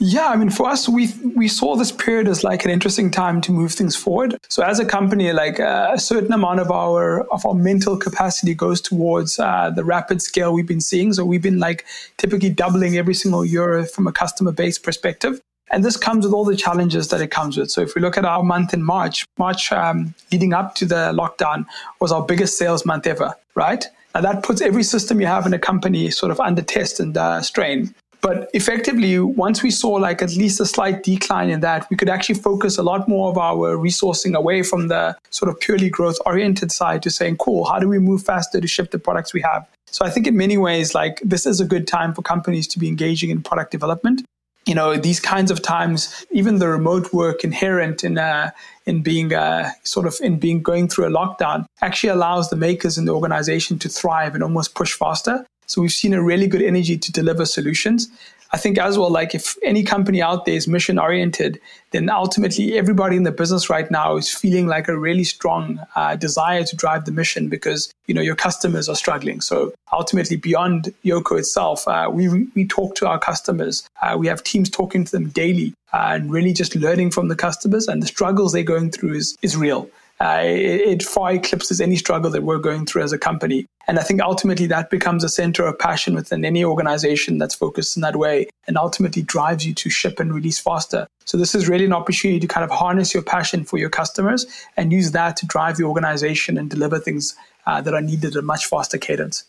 Yeah, 0.00 0.28
I 0.28 0.36
mean, 0.36 0.50
for 0.50 0.68
us, 0.68 0.88
we 0.88 1.12
we 1.34 1.48
saw 1.48 1.74
this 1.74 1.90
period 1.90 2.28
as 2.28 2.44
like 2.44 2.64
an 2.64 2.70
interesting 2.70 3.10
time 3.10 3.40
to 3.40 3.50
move 3.50 3.72
things 3.72 3.96
forward. 3.96 4.36
So, 4.48 4.62
as 4.62 4.78
a 4.78 4.84
company, 4.84 5.32
like 5.32 5.58
uh, 5.58 5.90
a 5.92 5.98
certain 5.98 6.32
amount 6.32 6.60
of 6.60 6.70
our 6.70 7.22
of 7.32 7.44
our 7.44 7.54
mental 7.54 7.96
capacity 7.96 8.54
goes 8.54 8.80
towards 8.80 9.40
uh, 9.40 9.70
the 9.74 9.84
rapid 9.84 10.22
scale 10.22 10.52
we've 10.52 10.68
been 10.68 10.80
seeing. 10.80 11.12
So, 11.12 11.24
we've 11.24 11.42
been 11.42 11.58
like 11.58 11.84
typically 12.16 12.50
doubling 12.50 12.96
every 12.96 13.14
single 13.14 13.44
year 13.44 13.84
from 13.86 14.06
a 14.06 14.12
customer 14.12 14.52
base 14.52 14.78
perspective. 14.78 15.40
And 15.70 15.84
this 15.84 15.96
comes 15.96 16.24
with 16.24 16.32
all 16.32 16.44
the 16.44 16.56
challenges 16.56 17.08
that 17.08 17.20
it 17.20 17.30
comes 17.30 17.58
with. 17.58 17.70
So 17.70 17.82
if 17.82 17.94
we 17.94 18.00
look 18.00 18.16
at 18.16 18.24
our 18.24 18.42
month 18.42 18.72
in 18.72 18.82
March, 18.82 19.26
March 19.36 19.70
um, 19.70 20.14
leading 20.32 20.54
up 20.54 20.74
to 20.76 20.86
the 20.86 21.12
lockdown 21.12 21.66
was 22.00 22.10
our 22.10 22.22
biggest 22.22 22.56
sales 22.56 22.86
month 22.86 23.06
ever, 23.06 23.34
right? 23.54 23.84
Now 24.14 24.22
that 24.22 24.42
puts 24.42 24.62
every 24.62 24.82
system 24.82 25.20
you 25.20 25.26
have 25.26 25.44
in 25.44 25.52
a 25.52 25.58
company 25.58 26.10
sort 26.10 26.32
of 26.32 26.40
under 26.40 26.62
test 26.62 27.00
and 27.00 27.14
uh, 27.16 27.42
strain. 27.42 27.94
But 28.20 28.50
effectively, 28.52 29.18
once 29.18 29.62
we 29.62 29.70
saw 29.70 29.90
like 29.90 30.22
at 30.22 30.34
least 30.36 30.60
a 30.60 30.66
slight 30.66 31.02
decline 31.02 31.50
in 31.50 31.60
that, 31.60 31.88
we 31.88 31.96
could 31.96 32.08
actually 32.08 32.34
focus 32.34 32.76
a 32.76 32.82
lot 32.82 33.08
more 33.08 33.30
of 33.30 33.38
our 33.38 33.76
resourcing 33.76 34.34
away 34.34 34.62
from 34.62 34.88
the 34.88 35.16
sort 35.30 35.48
of 35.48 35.60
purely 35.60 35.88
growth 35.88 36.18
oriented 36.26 36.72
side 36.72 37.02
to 37.02 37.10
saying, 37.10 37.36
cool, 37.36 37.64
how 37.64 37.78
do 37.78 37.88
we 37.88 37.98
move 37.98 38.22
faster 38.22 38.60
to 38.60 38.66
ship 38.66 38.90
the 38.90 38.98
products 38.98 39.32
we 39.32 39.40
have? 39.42 39.66
So 39.90 40.04
I 40.04 40.10
think 40.10 40.26
in 40.26 40.36
many 40.36 40.58
ways, 40.58 40.94
like 40.94 41.20
this 41.24 41.46
is 41.46 41.60
a 41.60 41.64
good 41.64 41.86
time 41.86 42.12
for 42.12 42.22
companies 42.22 42.66
to 42.68 42.78
be 42.78 42.88
engaging 42.88 43.30
in 43.30 43.42
product 43.42 43.70
development. 43.70 44.24
You 44.66 44.74
know, 44.74 44.96
these 44.96 45.18
kinds 45.18 45.50
of 45.50 45.62
times, 45.62 46.26
even 46.30 46.58
the 46.58 46.68
remote 46.68 47.12
work 47.14 47.42
inherent 47.42 48.04
in 48.04 48.18
uh, 48.18 48.50
in 48.84 49.02
being 49.02 49.32
uh, 49.32 49.70
sort 49.84 50.06
of 50.06 50.16
in 50.20 50.38
being 50.38 50.60
going 50.60 50.88
through 50.88 51.06
a 51.06 51.10
lockdown 51.10 51.64
actually 51.80 52.10
allows 52.10 52.50
the 52.50 52.56
makers 52.56 52.98
in 52.98 53.06
the 53.06 53.12
organization 53.12 53.78
to 53.78 53.88
thrive 53.88 54.34
and 54.34 54.42
almost 54.42 54.74
push 54.74 54.92
faster. 54.92 55.46
So 55.68 55.82
we've 55.82 55.92
seen 55.92 56.14
a 56.14 56.22
really 56.22 56.46
good 56.46 56.62
energy 56.62 56.96
to 56.98 57.12
deliver 57.12 57.44
solutions. 57.44 58.08
I 58.50 58.56
think 58.56 58.78
as 58.78 58.96
well, 58.96 59.10
like 59.10 59.34
if 59.34 59.56
any 59.62 59.82
company 59.82 60.22
out 60.22 60.46
there 60.46 60.54
is 60.54 60.66
mission 60.66 60.98
oriented, 60.98 61.60
then 61.90 62.08
ultimately 62.08 62.78
everybody 62.78 63.16
in 63.16 63.24
the 63.24 63.30
business 63.30 63.68
right 63.68 63.90
now 63.90 64.16
is 64.16 64.32
feeling 64.34 64.66
like 64.66 64.88
a 64.88 64.98
really 64.98 65.24
strong 65.24 65.80
uh, 65.94 66.16
desire 66.16 66.64
to 66.64 66.76
drive 66.76 67.04
the 67.04 67.12
mission 67.12 67.48
because 67.48 67.92
you 68.06 68.14
know 68.14 68.22
your 68.22 68.36
customers 68.36 68.88
are 68.88 68.96
struggling. 68.96 69.42
So 69.42 69.74
ultimately, 69.92 70.36
beyond 70.36 70.94
Yoco 71.04 71.38
itself, 71.38 71.86
uh, 71.86 72.08
we 72.10 72.48
we 72.54 72.66
talk 72.66 72.94
to 72.96 73.06
our 73.06 73.18
customers. 73.18 73.86
Uh, 74.00 74.16
we 74.18 74.26
have 74.28 74.42
teams 74.42 74.70
talking 74.70 75.04
to 75.04 75.12
them 75.12 75.28
daily 75.28 75.74
uh, 75.92 76.12
and 76.12 76.30
really 76.30 76.54
just 76.54 76.74
learning 76.74 77.10
from 77.10 77.28
the 77.28 77.36
customers 77.36 77.86
and 77.86 78.02
the 78.02 78.06
struggles 78.06 78.54
they're 78.54 78.62
going 78.62 78.90
through 78.90 79.12
is 79.12 79.36
is 79.42 79.58
real 79.58 79.90
uh, 80.20 80.40
it, 80.42 80.80
it, 80.80 81.02
far 81.02 81.32
eclipses 81.32 81.80
any 81.80 81.96
struggle 81.96 82.30
that 82.30 82.42
we're 82.42 82.58
going 82.58 82.86
through 82.86 83.02
as 83.02 83.12
a 83.12 83.18
company. 83.18 83.66
And 83.88 83.98
I 83.98 84.02
think 84.02 84.20
ultimately 84.20 84.66
that 84.66 84.90
becomes 84.90 85.24
a 85.24 85.30
center 85.30 85.64
of 85.64 85.78
passion 85.78 86.14
within 86.14 86.44
any 86.44 86.62
organization 86.62 87.38
that's 87.38 87.54
focused 87.54 87.96
in 87.96 88.02
that 88.02 88.16
way 88.16 88.46
and 88.66 88.76
ultimately 88.76 89.22
drives 89.22 89.66
you 89.66 89.72
to 89.74 89.88
ship 89.88 90.20
and 90.20 90.32
release 90.34 90.58
faster. 90.58 91.08
So 91.24 91.38
this 91.38 91.54
is 91.54 91.70
really 91.70 91.86
an 91.86 91.94
opportunity 91.94 92.38
to 92.38 92.46
kind 92.46 92.64
of 92.64 92.70
harness 92.70 93.14
your 93.14 93.22
passion 93.22 93.64
for 93.64 93.78
your 93.78 93.88
customers 93.88 94.46
and 94.76 94.92
use 94.92 95.12
that 95.12 95.38
to 95.38 95.46
drive 95.46 95.78
the 95.78 95.84
organization 95.84 96.58
and 96.58 96.68
deliver 96.68 96.98
things 96.98 97.34
uh, 97.66 97.80
that 97.80 97.94
are 97.94 98.02
needed 98.02 98.36
at 98.36 98.40
a 98.40 98.42
much 98.42 98.66
faster 98.66 98.98
cadence. 98.98 99.44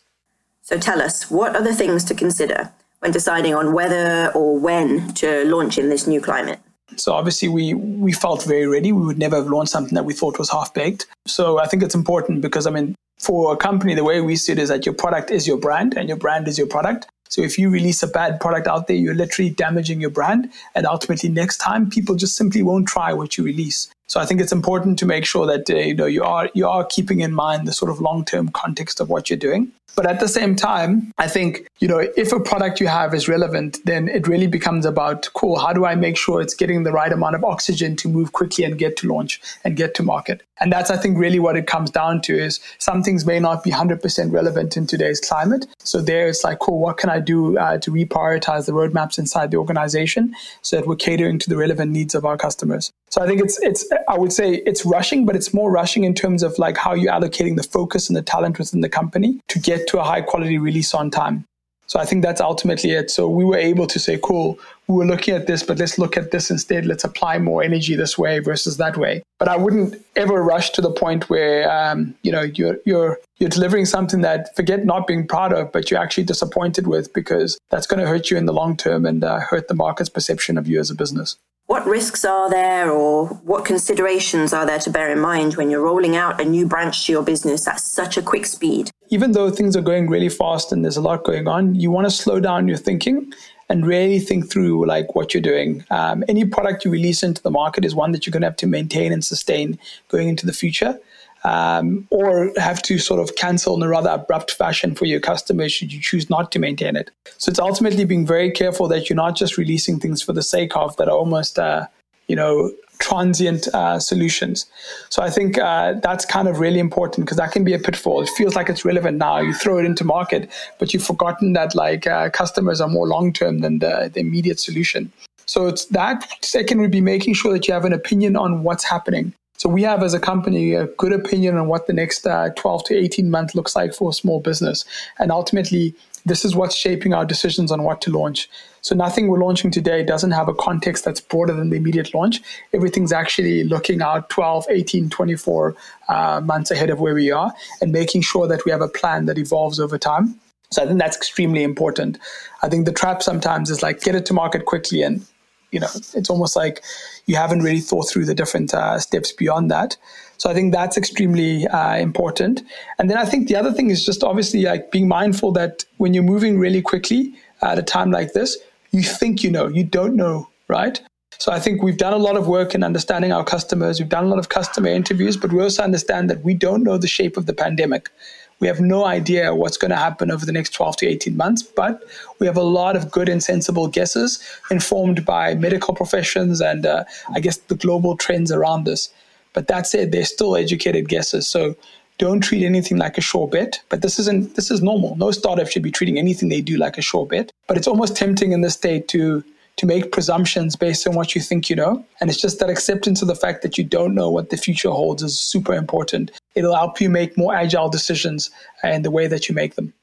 So 0.61 0.77
tell 0.77 1.01
us, 1.01 1.29
what 1.29 1.55
are 1.55 1.63
the 1.63 1.75
things 1.75 2.05
to 2.05 2.15
consider 2.15 2.71
when 2.99 3.11
deciding 3.11 3.55
on 3.55 3.73
whether 3.73 4.31
or 4.33 4.57
when 4.57 5.13
to 5.15 5.43
launch 5.45 5.77
in 5.77 5.89
this 5.89 6.07
new 6.07 6.21
climate? 6.21 6.59
So 6.95 7.13
obviously 7.13 7.49
we 7.49 7.73
we 7.73 8.11
felt 8.11 8.43
very 8.43 8.67
ready. 8.67 8.91
We 8.91 9.05
would 9.05 9.19
never 9.19 9.35
have 9.35 9.47
launched 9.47 9.71
something 9.71 9.95
that 9.95 10.05
we 10.05 10.13
thought 10.13 10.39
was 10.39 10.49
half 10.49 10.73
baked. 10.73 11.07
So 11.27 11.59
I 11.59 11.67
think 11.67 11.83
it's 11.83 11.93
important 11.93 12.41
because 12.41 12.65
I 12.65 12.71
mean 12.71 12.95
for 13.19 13.53
a 13.53 13.57
company 13.57 13.93
the 13.95 14.03
way 14.03 14.21
we 14.21 14.35
see 14.35 14.53
it 14.53 14.59
is 14.59 14.69
that 14.69 14.85
your 14.85 14.95
product 14.95 15.29
is 15.29 15.47
your 15.47 15.57
brand 15.57 15.95
and 15.95 16.07
your 16.07 16.17
brand 16.17 16.47
is 16.47 16.57
your 16.57 16.67
product. 16.67 17.07
So 17.27 17.43
if 17.43 17.59
you 17.59 17.69
release 17.69 18.01
a 18.01 18.07
bad 18.07 18.39
product 18.39 18.67
out 18.67 18.87
there, 18.87 18.95
you're 18.95 19.13
literally 19.13 19.51
damaging 19.51 20.01
your 20.01 20.09
brand. 20.09 20.51
And 20.73 20.87
ultimately 20.87 21.29
next 21.29 21.57
time 21.57 21.89
people 21.89 22.15
just 22.15 22.35
simply 22.35 22.63
won't 22.63 22.87
try 22.87 23.13
what 23.13 23.37
you 23.37 23.43
release. 23.43 23.87
So 24.07 24.19
I 24.19 24.25
think 24.25 24.41
it's 24.41 24.51
important 24.51 24.97
to 24.99 25.05
make 25.05 25.25
sure 25.25 25.45
that 25.45 25.69
uh, 25.69 25.75
you 25.75 25.93
know 25.93 26.07
you 26.07 26.23
are 26.23 26.49
you 26.55 26.67
are 26.67 26.83
keeping 26.83 27.21
in 27.21 27.31
mind 27.31 27.67
the 27.67 27.73
sort 27.73 27.91
of 27.91 28.01
long 28.01 28.25
term 28.25 28.49
context 28.49 28.99
of 28.99 29.09
what 29.09 29.29
you're 29.29 29.37
doing. 29.37 29.71
But 29.95 30.05
at 30.05 30.19
the 30.19 30.27
same 30.27 30.55
time, 30.55 31.13
I 31.17 31.27
think, 31.27 31.67
you 31.79 31.87
know, 31.87 31.99
if 31.99 32.31
a 32.31 32.39
product 32.39 32.79
you 32.79 32.87
have 32.87 33.13
is 33.13 33.27
relevant, 33.27 33.79
then 33.85 34.07
it 34.07 34.27
really 34.27 34.47
becomes 34.47 34.85
about, 34.85 35.29
cool, 35.33 35.59
how 35.59 35.73
do 35.73 35.85
I 35.85 35.95
make 35.95 36.17
sure 36.17 36.41
it's 36.41 36.53
getting 36.53 36.83
the 36.83 36.91
right 36.91 37.11
amount 37.11 37.35
of 37.35 37.43
oxygen 37.43 37.95
to 37.97 38.07
move 38.07 38.31
quickly 38.31 38.63
and 38.63 38.77
get 38.77 38.95
to 38.97 39.07
launch 39.07 39.41
and 39.63 39.75
get 39.75 39.95
to 39.95 40.03
market? 40.03 40.43
And 40.61 40.71
that's, 40.71 40.89
I 40.89 40.97
think, 40.97 41.17
really 41.17 41.39
what 41.39 41.55
it 41.55 41.67
comes 41.67 41.89
down 41.89 42.21
to 42.23 42.37
is 42.37 42.59
some 42.79 43.03
things 43.03 43.25
may 43.25 43.39
not 43.39 43.63
be 43.63 43.71
100% 43.71 44.31
relevant 44.31 44.77
in 44.77 44.87
today's 44.87 45.19
climate. 45.19 45.65
So 45.79 46.01
there 46.01 46.27
it's 46.27 46.43
like, 46.43 46.59
cool, 46.59 46.79
what 46.79 46.97
can 46.97 47.09
I 47.09 47.19
do 47.19 47.57
uh, 47.57 47.77
to 47.79 47.91
reprioritize 47.91 48.65
the 48.65 48.73
roadmaps 48.73 49.17
inside 49.17 49.51
the 49.51 49.57
organization 49.57 50.35
so 50.61 50.77
that 50.77 50.87
we're 50.87 50.95
catering 50.95 51.39
to 51.39 51.49
the 51.49 51.57
relevant 51.57 51.91
needs 51.91 52.15
of 52.15 52.25
our 52.25 52.37
customers? 52.37 52.91
So 53.09 53.21
I 53.21 53.27
think 53.27 53.41
it's, 53.41 53.59
it's, 53.61 53.85
I 54.07 54.17
would 54.17 54.31
say 54.31 54.55
it's 54.65 54.85
rushing, 54.85 55.25
but 55.25 55.35
it's 55.35 55.53
more 55.53 55.71
rushing 55.71 56.03
in 56.03 56.13
terms 56.13 56.43
of 56.43 56.57
like 56.59 56.77
how 56.77 56.93
you're 56.93 57.11
allocating 57.11 57.55
the 57.55 57.63
focus 57.63 58.07
and 58.07 58.15
the 58.15 58.21
talent 58.21 58.59
within 58.59 58.81
the 58.81 58.89
company 58.89 59.39
to 59.47 59.59
get 59.59 59.78
to 59.87 59.99
a 59.99 60.03
high 60.03 60.21
quality 60.21 60.57
release 60.57 60.93
on 60.93 61.11
time. 61.11 61.45
So 61.87 61.99
I 61.99 62.05
think 62.05 62.21
that's 62.21 62.39
ultimately 62.39 62.91
it. 62.91 63.09
So 63.09 63.27
we 63.27 63.43
were 63.43 63.57
able 63.57 63.87
to 63.87 63.97
say, 63.97 64.19
cool, 64.21 64.59
we 64.87 64.95
were 64.95 65.05
looking 65.05 65.33
at 65.33 65.47
this, 65.47 65.63
but 65.63 65.79
let's 65.79 65.97
look 65.97 66.17
at 66.17 66.29
this 66.29 66.51
instead. 66.51 66.85
Let's 66.85 67.03
apply 67.03 67.39
more 67.39 67.63
energy 67.63 67.95
this 67.95 68.15
way 68.15 68.37
versus 68.39 68.77
that 68.77 68.95
way. 68.95 69.23
But 69.39 69.47
I 69.47 69.57
wouldn't 69.57 69.95
ever 70.15 70.43
rush 70.43 70.69
to 70.71 70.81
the 70.81 70.91
point 70.91 71.31
where, 71.31 71.69
um, 71.71 72.13
you 72.21 72.31
know, 72.31 72.43
you're, 72.43 72.77
you're, 72.85 73.19
you're 73.39 73.49
delivering 73.49 73.85
something 73.85 74.21
that 74.21 74.55
forget 74.55 74.85
not 74.85 75.07
being 75.07 75.25
proud 75.25 75.53
of, 75.53 75.71
but 75.71 75.89
you're 75.89 75.99
actually 75.99 76.25
disappointed 76.25 76.87
with 76.87 77.11
because 77.13 77.57
that's 77.69 77.87
going 77.87 78.01
to 78.01 78.07
hurt 78.07 78.29
you 78.29 78.37
in 78.37 78.45
the 78.45 78.53
long 78.53 78.75
term 78.75 79.05
and 79.05 79.23
uh, 79.23 79.39
hurt 79.39 79.67
the 79.69 79.73
market's 79.73 80.09
perception 80.09 80.57
of 80.57 80.67
you 80.67 80.79
as 80.79 80.91
a 80.91 80.95
business. 80.95 81.37
What 81.67 81.85
risks 81.85 82.25
are 82.25 82.49
there 82.49 82.89
or 82.89 83.27
what 83.27 83.63
considerations 83.63 84.53
are 84.53 84.65
there 84.65 84.79
to 84.79 84.89
bear 84.89 85.11
in 85.11 85.19
mind 85.19 85.55
when 85.55 85.69
you're 85.69 85.83
rolling 85.83 86.15
out 86.15 86.41
a 86.41 86.45
new 86.45 86.65
branch 86.65 87.05
to 87.05 87.11
your 87.11 87.21
business 87.21 87.67
at 87.67 87.79
such 87.79 88.17
a 88.17 88.23
quick 88.23 88.47
speed? 88.47 88.89
Even 89.09 89.33
though 89.33 89.51
things 89.51 89.77
are 89.77 89.81
going 89.81 90.09
really 90.09 90.29
fast 90.29 90.71
and 90.71 90.83
there's 90.83 90.97
a 90.97 91.01
lot 91.01 91.23
going 91.23 91.47
on, 91.47 91.75
you 91.75 91.91
want 91.91 92.07
to 92.07 92.11
slow 92.11 92.39
down 92.39 92.67
your 92.67 92.77
thinking 92.77 93.31
and 93.69 93.85
really 93.85 94.19
think 94.19 94.49
through 94.49 94.87
like 94.87 95.13
what 95.13 95.33
you're 95.33 95.41
doing. 95.41 95.85
Um, 95.91 96.23
any 96.27 96.43
product 96.43 96.85
you 96.85 96.91
release 96.91 97.21
into 97.21 97.41
the 97.43 97.51
market 97.51 97.85
is 97.85 97.93
one 97.93 98.13
that 98.13 98.25
you're 98.25 98.31
going 98.31 98.41
to 98.41 98.47
have 98.47 98.57
to 98.57 98.67
maintain 98.67 99.13
and 99.13 99.23
sustain 99.23 99.77
going 100.07 100.27
into 100.27 100.47
the 100.47 100.53
future 100.53 100.99
um, 101.43 102.07
or 102.09 102.51
have 102.57 102.81
to 102.83 102.97
sort 102.97 103.19
of 103.19 103.35
cancel 103.35 103.75
in 103.75 103.83
a 103.83 103.87
rather 103.87 104.09
abrupt 104.09 104.51
fashion 104.51 104.95
for 104.95 105.05
your 105.05 105.19
customers 105.19 105.71
should 105.71 105.93
you 105.93 106.01
choose 106.01 106.29
not 106.29 106.51
to 106.51 106.59
maintain 106.59 106.95
it. 106.95 107.11
So 107.37 107.49
it's 107.49 107.59
ultimately 107.59 108.05
being 108.05 108.25
very 108.25 108.51
careful 108.51 108.87
that 108.89 109.09
you're 109.09 109.15
not 109.15 109.35
just 109.35 109.57
releasing 109.57 109.99
things 109.99 110.21
for 110.21 110.33
the 110.33 110.43
sake 110.43 110.75
of 110.75 110.95
that 110.97 111.07
are 111.07 111.15
almost, 111.15 111.57
uh, 111.57 111.87
you 112.27 112.35
know, 112.35 112.71
transient 112.99 113.67
uh, 113.69 113.97
solutions. 113.97 114.65
So 115.07 115.23
I 115.23 115.29
think 115.29 115.57
uh, 115.57 115.93
that's 116.03 116.25
kind 116.25 116.47
of 116.49 116.59
really 116.59 116.79
important 116.79 117.25
because 117.25 117.37
that 117.37 117.53
can 117.53 117.63
be 117.63 117.73
a 117.73 117.79
pitfall. 117.79 118.21
It 118.21 118.29
feels 118.29 118.55
like 118.55 118.69
it's 118.69 118.83
relevant 118.83 119.17
now. 119.17 119.39
You 119.39 119.53
throw 119.53 119.79
it 119.79 119.85
into 119.85 120.03
market, 120.03 120.51
but 120.79 120.93
you've 120.93 121.03
forgotten 121.03 121.53
that 121.53 121.75
like 121.75 122.05
uh, 122.05 122.29
customers 122.29 122.81
are 122.81 122.89
more 122.89 123.07
long 123.07 123.31
term 123.31 123.59
than 123.59 123.79
the, 123.79 124.11
the 124.13 124.19
immediate 124.19 124.59
solution. 124.59 125.11
So 125.45 125.67
it's 125.67 125.85
that. 125.85 126.27
Second 126.41 126.81
would 126.81 126.91
be 126.91 127.01
making 127.01 127.33
sure 127.33 127.53
that 127.53 127.67
you 127.67 127.73
have 127.73 127.85
an 127.85 127.93
opinion 127.93 128.35
on 128.35 128.63
what's 128.63 128.83
happening. 128.83 129.33
So 129.59 129.67
we 129.67 129.83
have 129.83 130.03
as 130.03 130.13
a 130.13 130.21
company 130.21 130.73
a 130.73 130.85
good 130.85 131.11
opinion 131.11 131.57
on 131.57 131.67
what 131.67 131.85
the 131.85 131.91
next 131.91 132.25
uh, 132.25 132.49
12 132.55 132.85
to 132.85 132.95
18 132.95 133.29
months 133.29 133.55
looks 133.55 133.75
like 133.75 133.93
for 133.93 134.09
a 134.09 134.13
small 134.13 134.39
business. 134.39 134.85
And 135.19 135.33
ultimately, 135.33 135.93
this 136.25 136.45
is 136.45 136.55
what's 136.55 136.77
shaping 136.77 137.13
our 137.13 137.25
decisions 137.25 137.69
on 137.69 137.83
what 137.83 137.99
to 138.03 138.09
launch. 138.09 138.49
So 138.79 138.95
nothing 138.95 139.27
we're 139.27 139.43
launching 139.43 139.69
today 139.69 140.01
doesn't 140.01 140.31
have 140.31 140.47
a 140.47 140.53
context 140.53 141.03
that's 141.03 141.19
broader 141.19 141.53
than 141.53 141.71
the 141.71 141.75
immediate 141.75 142.13
launch. 142.13 142.39
Everything's 142.71 143.11
actually 143.11 143.65
looking 143.65 144.01
out 144.01 144.29
12, 144.29 144.67
18, 144.69 145.09
24 145.09 145.75
uh, 146.07 146.41
months 146.41 146.71
ahead 146.71 146.89
of 146.89 147.01
where 147.01 147.13
we 147.13 147.29
are 147.29 147.51
and 147.81 147.91
making 147.91 148.21
sure 148.21 148.47
that 148.47 148.63
we 148.63 148.71
have 148.71 148.81
a 148.81 148.87
plan 148.87 149.25
that 149.25 149.37
evolves 149.37 149.77
over 149.77 149.97
time. 149.97 150.39
So 150.71 150.83
I 150.83 150.85
think 150.85 150.99
that's 150.99 151.17
extremely 151.17 151.63
important. 151.63 152.17
I 152.63 152.69
think 152.69 152.85
the 152.85 152.93
trap 152.93 153.21
sometimes 153.21 153.69
is 153.69 153.83
like 153.83 154.01
get 154.01 154.15
it 154.15 154.25
to 154.27 154.33
market 154.33 154.63
quickly 154.63 155.01
and 155.01 155.25
you 155.71 155.79
know, 155.79 155.87
it's 156.13 156.29
almost 156.29 156.55
like 156.55 156.83
you 157.25 157.35
haven't 157.35 157.61
really 157.61 157.79
thought 157.79 158.09
through 158.09 158.25
the 158.25 158.35
different 158.35 158.73
uh, 158.73 158.99
steps 158.99 159.31
beyond 159.31 159.69
that. 159.71 159.97
So 160.37 160.49
I 160.49 160.53
think 160.53 160.73
that's 160.73 160.97
extremely 160.97 161.67
uh, 161.67 161.97
important. 161.97 162.63
And 162.97 163.09
then 163.09 163.17
I 163.17 163.25
think 163.25 163.47
the 163.47 163.55
other 163.55 163.73
thing 163.73 163.89
is 163.89 164.05
just 164.05 164.23
obviously 164.23 164.63
like 164.63 164.91
being 164.91 165.07
mindful 165.07 165.51
that 165.53 165.83
when 165.97 166.13
you're 166.13 166.23
moving 166.23 166.57
really 166.57 166.81
quickly 166.81 167.33
at 167.61 167.77
a 167.77 167.83
time 167.83 168.09
like 168.11 168.33
this, 168.33 168.57
you 168.91 169.03
think 169.03 169.43
you 169.43 169.51
know, 169.51 169.67
you 169.67 169.83
don't 169.83 170.15
know, 170.15 170.47
right? 170.67 171.01
So 171.39 171.51
I 171.51 171.59
think 171.59 171.83
we've 171.83 171.97
done 171.97 172.13
a 172.13 172.17
lot 172.17 172.35
of 172.35 172.47
work 172.47 172.75
in 172.75 172.83
understanding 172.83 173.31
our 173.31 173.43
customers. 173.43 173.99
We've 173.99 174.09
done 174.09 174.25
a 174.25 174.27
lot 174.27 174.39
of 174.39 174.49
customer 174.49 174.89
interviews, 174.89 175.37
but 175.37 175.53
we 175.53 175.61
also 175.61 175.83
understand 175.83 176.29
that 176.29 176.43
we 176.43 176.53
don't 176.53 176.83
know 176.83 176.97
the 176.97 177.07
shape 177.07 177.37
of 177.37 177.45
the 177.45 177.53
pandemic. 177.53 178.09
We 178.59 178.67
have 178.67 178.81
no 178.81 179.05
idea 179.05 179.55
what's 179.55 179.77
going 179.77 179.91
to 179.91 179.97
happen 179.97 180.31
over 180.31 180.45
the 180.45 180.51
next 180.51 180.71
12 180.71 180.97
to 180.97 181.07
18 181.07 181.37
months, 181.37 181.63
but 181.63 182.03
we 182.39 182.47
have 182.47 182.57
a 182.57 182.63
lot 182.63 182.95
of 182.95 183.09
good 183.09 183.29
and 183.29 183.41
sensible 183.41 183.87
guesses 183.87 184.43
informed 184.69 185.25
by 185.25 185.55
medical 185.55 185.93
professions 185.93 186.59
and 186.59 186.85
uh, 186.85 187.05
I 187.33 187.39
guess 187.39 187.57
the 187.57 187.75
global 187.75 188.17
trends 188.17 188.51
around 188.51 188.83
this. 188.83 189.09
But 189.53 189.67
that 189.67 189.87
said, 189.87 190.11
they're 190.11 190.25
still 190.25 190.55
educated 190.55 191.07
guesses. 191.07 191.47
So 191.47 191.75
don't 192.19 192.41
treat 192.41 192.65
anything 192.65 192.97
like 192.97 193.17
a 193.17 193.21
sure 193.21 193.47
bet. 193.47 193.81
But 193.89 194.03
this 194.03 194.19
isn't 194.19 194.55
this 194.55 194.69
is 194.69 194.83
normal. 194.83 195.15
No 195.15 195.31
startup 195.31 195.67
should 195.67 195.81
be 195.81 195.91
treating 195.91 196.19
anything 196.19 196.49
they 196.49 196.61
do 196.61 196.77
like 196.77 196.97
a 196.97 197.01
sure 197.01 197.25
bet. 197.25 197.51
But 197.67 197.77
it's 197.77 197.87
almost 197.87 198.15
tempting 198.15 198.51
in 198.51 198.61
this 198.61 198.75
state 198.75 199.07
to 199.09 199.43
to 199.77 199.85
make 199.85 200.11
presumptions 200.11 200.75
based 200.75 201.07
on 201.07 201.15
what 201.15 201.33
you 201.33 201.41
think 201.41 201.69
you 201.69 201.75
know. 201.75 202.05
And 202.19 202.29
it's 202.29 202.41
just 202.41 202.59
that 202.59 202.69
acceptance 202.69 203.21
of 203.21 203.29
the 203.29 203.35
fact 203.35 203.61
that 203.61 203.77
you 203.77 203.83
don't 203.85 204.13
know 204.13 204.29
what 204.29 204.49
the 204.49 204.57
future 204.57 204.89
holds 204.89 205.23
is 205.23 205.39
super 205.39 205.73
important. 205.73 206.31
It'll 206.59 206.75
help 206.75 206.99
you 206.99 207.09
make 207.09 207.37
more 207.37 207.55
agile 207.55 207.87
decisions 207.87 208.51
and 208.83 209.05
the 209.05 209.11
way 209.11 209.27
that 209.27 209.47
you 209.47 209.55
make 209.55 209.75
them. 209.75 209.93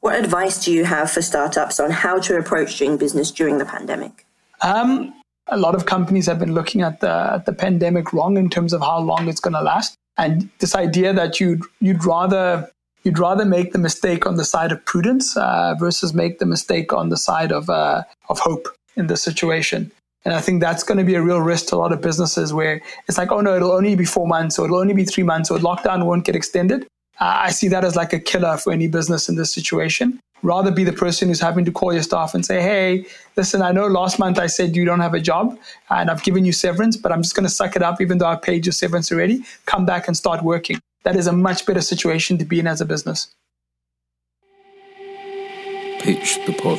What 0.00 0.14
advice 0.18 0.62
do 0.62 0.70
you 0.70 0.84
have 0.84 1.10
for 1.10 1.22
startups 1.22 1.80
on 1.80 1.90
how 1.90 2.18
to 2.20 2.36
approach 2.36 2.78
doing 2.78 2.98
business 2.98 3.30
during 3.30 3.56
the 3.56 3.64
pandemic? 3.64 4.26
Um, 4.60 5.14
a 5.46 5.56
lot 5.56 5.74
of 5.74 5.86
companies 5.86 6.26
have 6.26 6.38
been 6.38 6.52
looking 6.52 6.82
at 6.82 7.00
the, 7.00 7.10
at 7.34 7.46
the 7.46 7.54
pandemic 7.54 8.12
wrong 8.12 8.36
in 8.36 8.50
terms 8.50 8.74
of 8.74 8.82
how 8.82 8.98
long 8.98 9.26
it's 9.26 9.40
going 9.40 9.54
to 9.54 9.62
last. 9.62 9.94
And 10.18 10.50
this 10.58 10.74
idea 10.74 11.14
that 11.14 11.40
you'd, 11.40 11.62
you'd 11.80 12.04
rather 12.04 12.70
you'd 13.02 13.18
rather 13.18 13.46
make 13.46 13.72
the 13.72 13.78
mistake 13.78 14.26
on 14.26 14.36
the 14.36 14.44
side 14.44 14.72
of 14.72 14.84
prudence 14.84 15.34
uh, 15.34 15.74
versus 15.78 16.12
make 16.12 16.38
the 16.38 16.44
mistake 16.44 16.92
on 16.92 17.08
the 17.08 17.16
side 17.16 17.52
of 17.52 17.70
uh, 17.70 18.02
of 18.28 18.38
hope 18.38 18.68
in 18.96 19.06
this 19.06 19.22
situation. 19.22 19.90
And 20.24 20.34
I 20.34 20.40
think 20.40 20.60
that's 20.60 20.82
going 20.82 20.98
to 20.98 21.04
be 21.04 21.14
a 21.14 21.22
real 21.22 21.40
risk 21.40 21.66
to 21.68 21.76
a 21.76 21.78
lot 21.78 21.92
of 21.92 22.00
businesses 22.00 22.52
where 22.52 22.82
it's 23.08 23.16
like, 23.16 23.32
oh 23.32 23.40
no, 23.40 23.56
it'll 23.56 23.72
only 23.72 23.94
be 23.94 24.04
four 24.04 24.26
months 24.26 24.58
or 24.58 24.66
it'll 24.66 24.78
only 24.78 24.94
be 24.94 25.04
three 25.04 25.24
months 25.24 25.50
or 25.50 25.58
lockdown 25.58 26.04
won't 26.04 26.24
get 26.24 26.36
extended. 26.36 26.86
Uh, 27.18 27.40
I 27.44 27.50
see 27.50 27.68
that 27.68 27.84
as 27.84 27.96
like 27.96 28.12
a 28.12 28.18
killer 28.18 28.56
for 28.56 28.72
any 28.72 28.86
business 28.86 29.28
in 29.28 29.36
this 29.36 29.52
situation. 29.52 30.20
Rather 30.42 30.70
be 30.70 30.84
the 30.84 30.92
person 30.92 31.28
who's 31.28 31.40
having 31.40 31.66
to 31.66 31.72
call 31.72 31.92
your 31.92 32.02
staff 32.02 32.34
and 32.34 32.44
say, 32.44 32.62
hey, 32.62 33.04
listen, 33.36 33.60
I 33.60 33.72
know 33.72 33.86
last 33.86 34.18
month 34.18 34.38
I 34.38 34.46
said 34.46 34.74
you 34.74 34.86
don't 34.86 35.00
have 35.00 35.12
a 35.12 35.20
job 35.20 35.58
and 35.90 36.10
I've 36.10 36.22
given 36.22 36.44
you 36.46 36.52
severance, 36.52 36.96
but 36.96 37.12
I'm 37.12 37.22
just 37.22 37.34
going 37.34 37.44
to 37.44 37.50
suck 37.50 37.76
it 37.76 37.82
up 37.82 38.00
even 38.00 38.18
though 38.18 38.26
I 38.26 38.36
paid 38.36 38.64
you 38.64 38.72
severance 38.72 39.12
already. 39.12 39.44
Come 39.66 39.84
back 39.84 40.06
and 40.06 40.16
start 40.16 40.42
working. 40.42 40.80
That 41.04 41.16
is 41.16 41.26
a 41.26 41.32
much 41.32 41.66
better 41.66 41.80
situation 41.80 42.38
to 42.38 42.44
be 42.44 42.58
in 42.60 42.66
as 42.66 42.80
a 42.80 42.86
business. 42.86 43.28
Pitch 46.00 46.38
the 46.46 46.54
pod. 46.54 46.78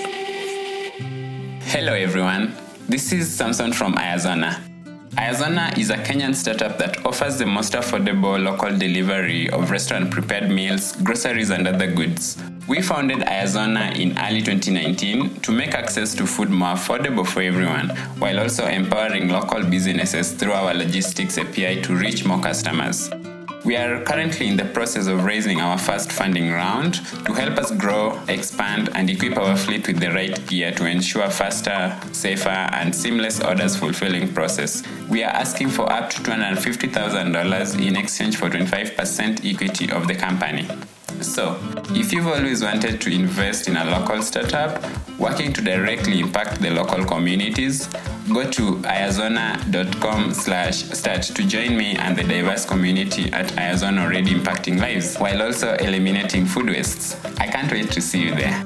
Hello, 1.65 1.93
everyone. 1.93 2.55
This 2.91 3.13
is 3.13 3.33
Samson 3.33 3.71
from 3.71 3.93
Ayazona. 3.93 4.59
Ayazona 5.11 5.77
is 5.77 5.91
a 5.91 5.95
Kenyan 5.95 6.35
startup 6.35 6.77
that 6.77 7.05
offers 7.05 7.37
the 7.37 7.45
most 7.45 7.71
affordable 7.71 8.37
local 8.43 8.77
delivery 8.77 9.49
of 9.49 9.71
restaurant 9.71 10.11
prepared 10.11 10.49
meals, 10.51 10.97
groceries, 10.97 11.51
and 11.51 11.69
other 11.69 11.89
goods. 11.89 12.37
We 12.67 12.81
founded 12.81 13.19
Ayazona 13.19 13.97
in 13.97 14.19
early 14.19 14.41
2019 14.41 15.39
to 15.39 15.51
make 15.53 15.73
access 15.73 16.13
to 16.15 16.27
food 16.27 16.49
more 16.49 16.73
affordable 16.73 17.25
for 17.25 17.41
everyone, 17.41 17.91
while 18.19 18.37
also 18.41 18.67
empowering 18.67 19.29
local 19.29 19.63
businesses 19.63 20.33
through 20.33 20.51
our 20.51 20.73
logistics 20.73 21.37
API 21.37 21.81
to 21.83 21.95
reach 21.95 22.25
more 22.25 22.41
customers. 22.41 23.09
We 23.63 23.75
are 23.75 24.01
currently 24.03 24.47
in 24.47 24.57
the 24.57 24.65
process 24.65 25.05
of 25.05 25.23
raising 25.23 25.61
our 25.61 25.77
first 25.77 26.11
funding 26.11 26.51
round 26.51 26.95
to 27.25 27.33
help 27.33 27.59
us 27.59 27.69
grow, 27.71 28.19
expand, 28.27 28.89
and 28.95 29.07
equip 29.07 29.37
our 29.37 29.55
fleet 29.55 29.85
with 29.85 29.99
the 29.99 30.11
right 30.11 30.47
gear 30.47 30.71
to 30.71 30.85
ensure 30.87 31.23
a 31.23 31.29
faster, 31.29 31.95
safer, 32.11 32.49
and 32.49 32.93
seamless 32.93 33.39
orders 33.39 33.75
fulfilling 33.75 34.33
process. 34.33 34.81
We 35.07 35.23
are 35.23 35.29
asking 35.29 35.69
for 35.69 35.91
up 35.91 36.09
to 36.09 36.21
$250,000 36.21 37.87
in 37.87 37.95
exchange 37.97 38.37
for 38.37 38.49
25% 38.49 39.45
equity 39.45 39.91
of 39.91 40.07
the 40.07 40.15
company. 40.15 40.67
So, 41.21 41.59
if 41.91 42.11
you've 42.11 42.27
always 42.27 42.63
wanted 42.63 42.99
to 42.99 43.13
invest 43.13 43.67
in 43.67 43.77
a 43.77 43.85
local 43.85 44.23
startup 44.23 44.83
working 45.19 45.53
to 45.53 45.61
directly 45.61 46.19
impact 46.19 46.61
the 46.61 46.71
local 46.71 47.05
communities, 47.05 47.87
go 48.29 48.49
to 48.49 48.75
ayazona.com 48.83 50.33
slash 50.33 50.83
start 50.83 51.23
to 51.23 51.47
join 51.47 51.75
me 51.75 51.95
and 51.95 52.15
the 52.17 52.23
diverse 52.23 52.65
community 52.65 53.31
at 53.33 53.47
Ayazona 53.53 54.03
already 54.03 54.31
impacting 54.31 54.79
lives 54.79 55.17
while 55.17 55.41
also 55.41 55.73
eliminating 55.75 56.45
food 56.45 56.67
wastes. 56.67 57.23
I 57.39 57.47
can't 57.47 57.71
wait 57.71 57.91
to 57.91 58.01
see 58.01 58.23
you 58.23 58.35
there. 58.35 58.65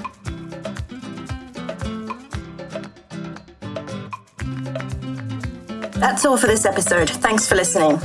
That's 5.99 6.25
all 6.25 6.37
for 6.37 6.47
this 6.47 6.65
episode. 6.65 7.09
Thanks 7.09 7.47
for 7.47 7.55
listening. 7.55 7.99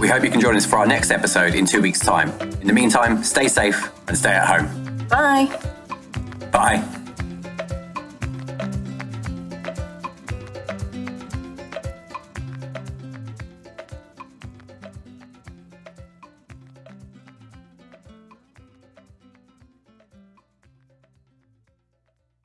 We 0.00 0.08
hope 0.08 0.24
you 0.24 0.30
can 0.30 0.40
join 0.40 0.56
us 0.56 0.66
for 0.66 0.78
our 0.78 0.86
next 0.86 1.10
episode 1.10 1.54
in 1.54 1.64
two 1.66 1.80
weeks' 1.80 2.00
time. 2.00 2.30
In 2.60 2.66
the 2.66 2.72
meantime, 2.72 3.22
stay 3.22 3.48
safe 3.48 3.90
and 4.08 4.16
stay 4.16 4.32
at 4.32 4.46
home. 4.46 5.06
Bye. 5.08 5.46
Bye. 6.50 6.95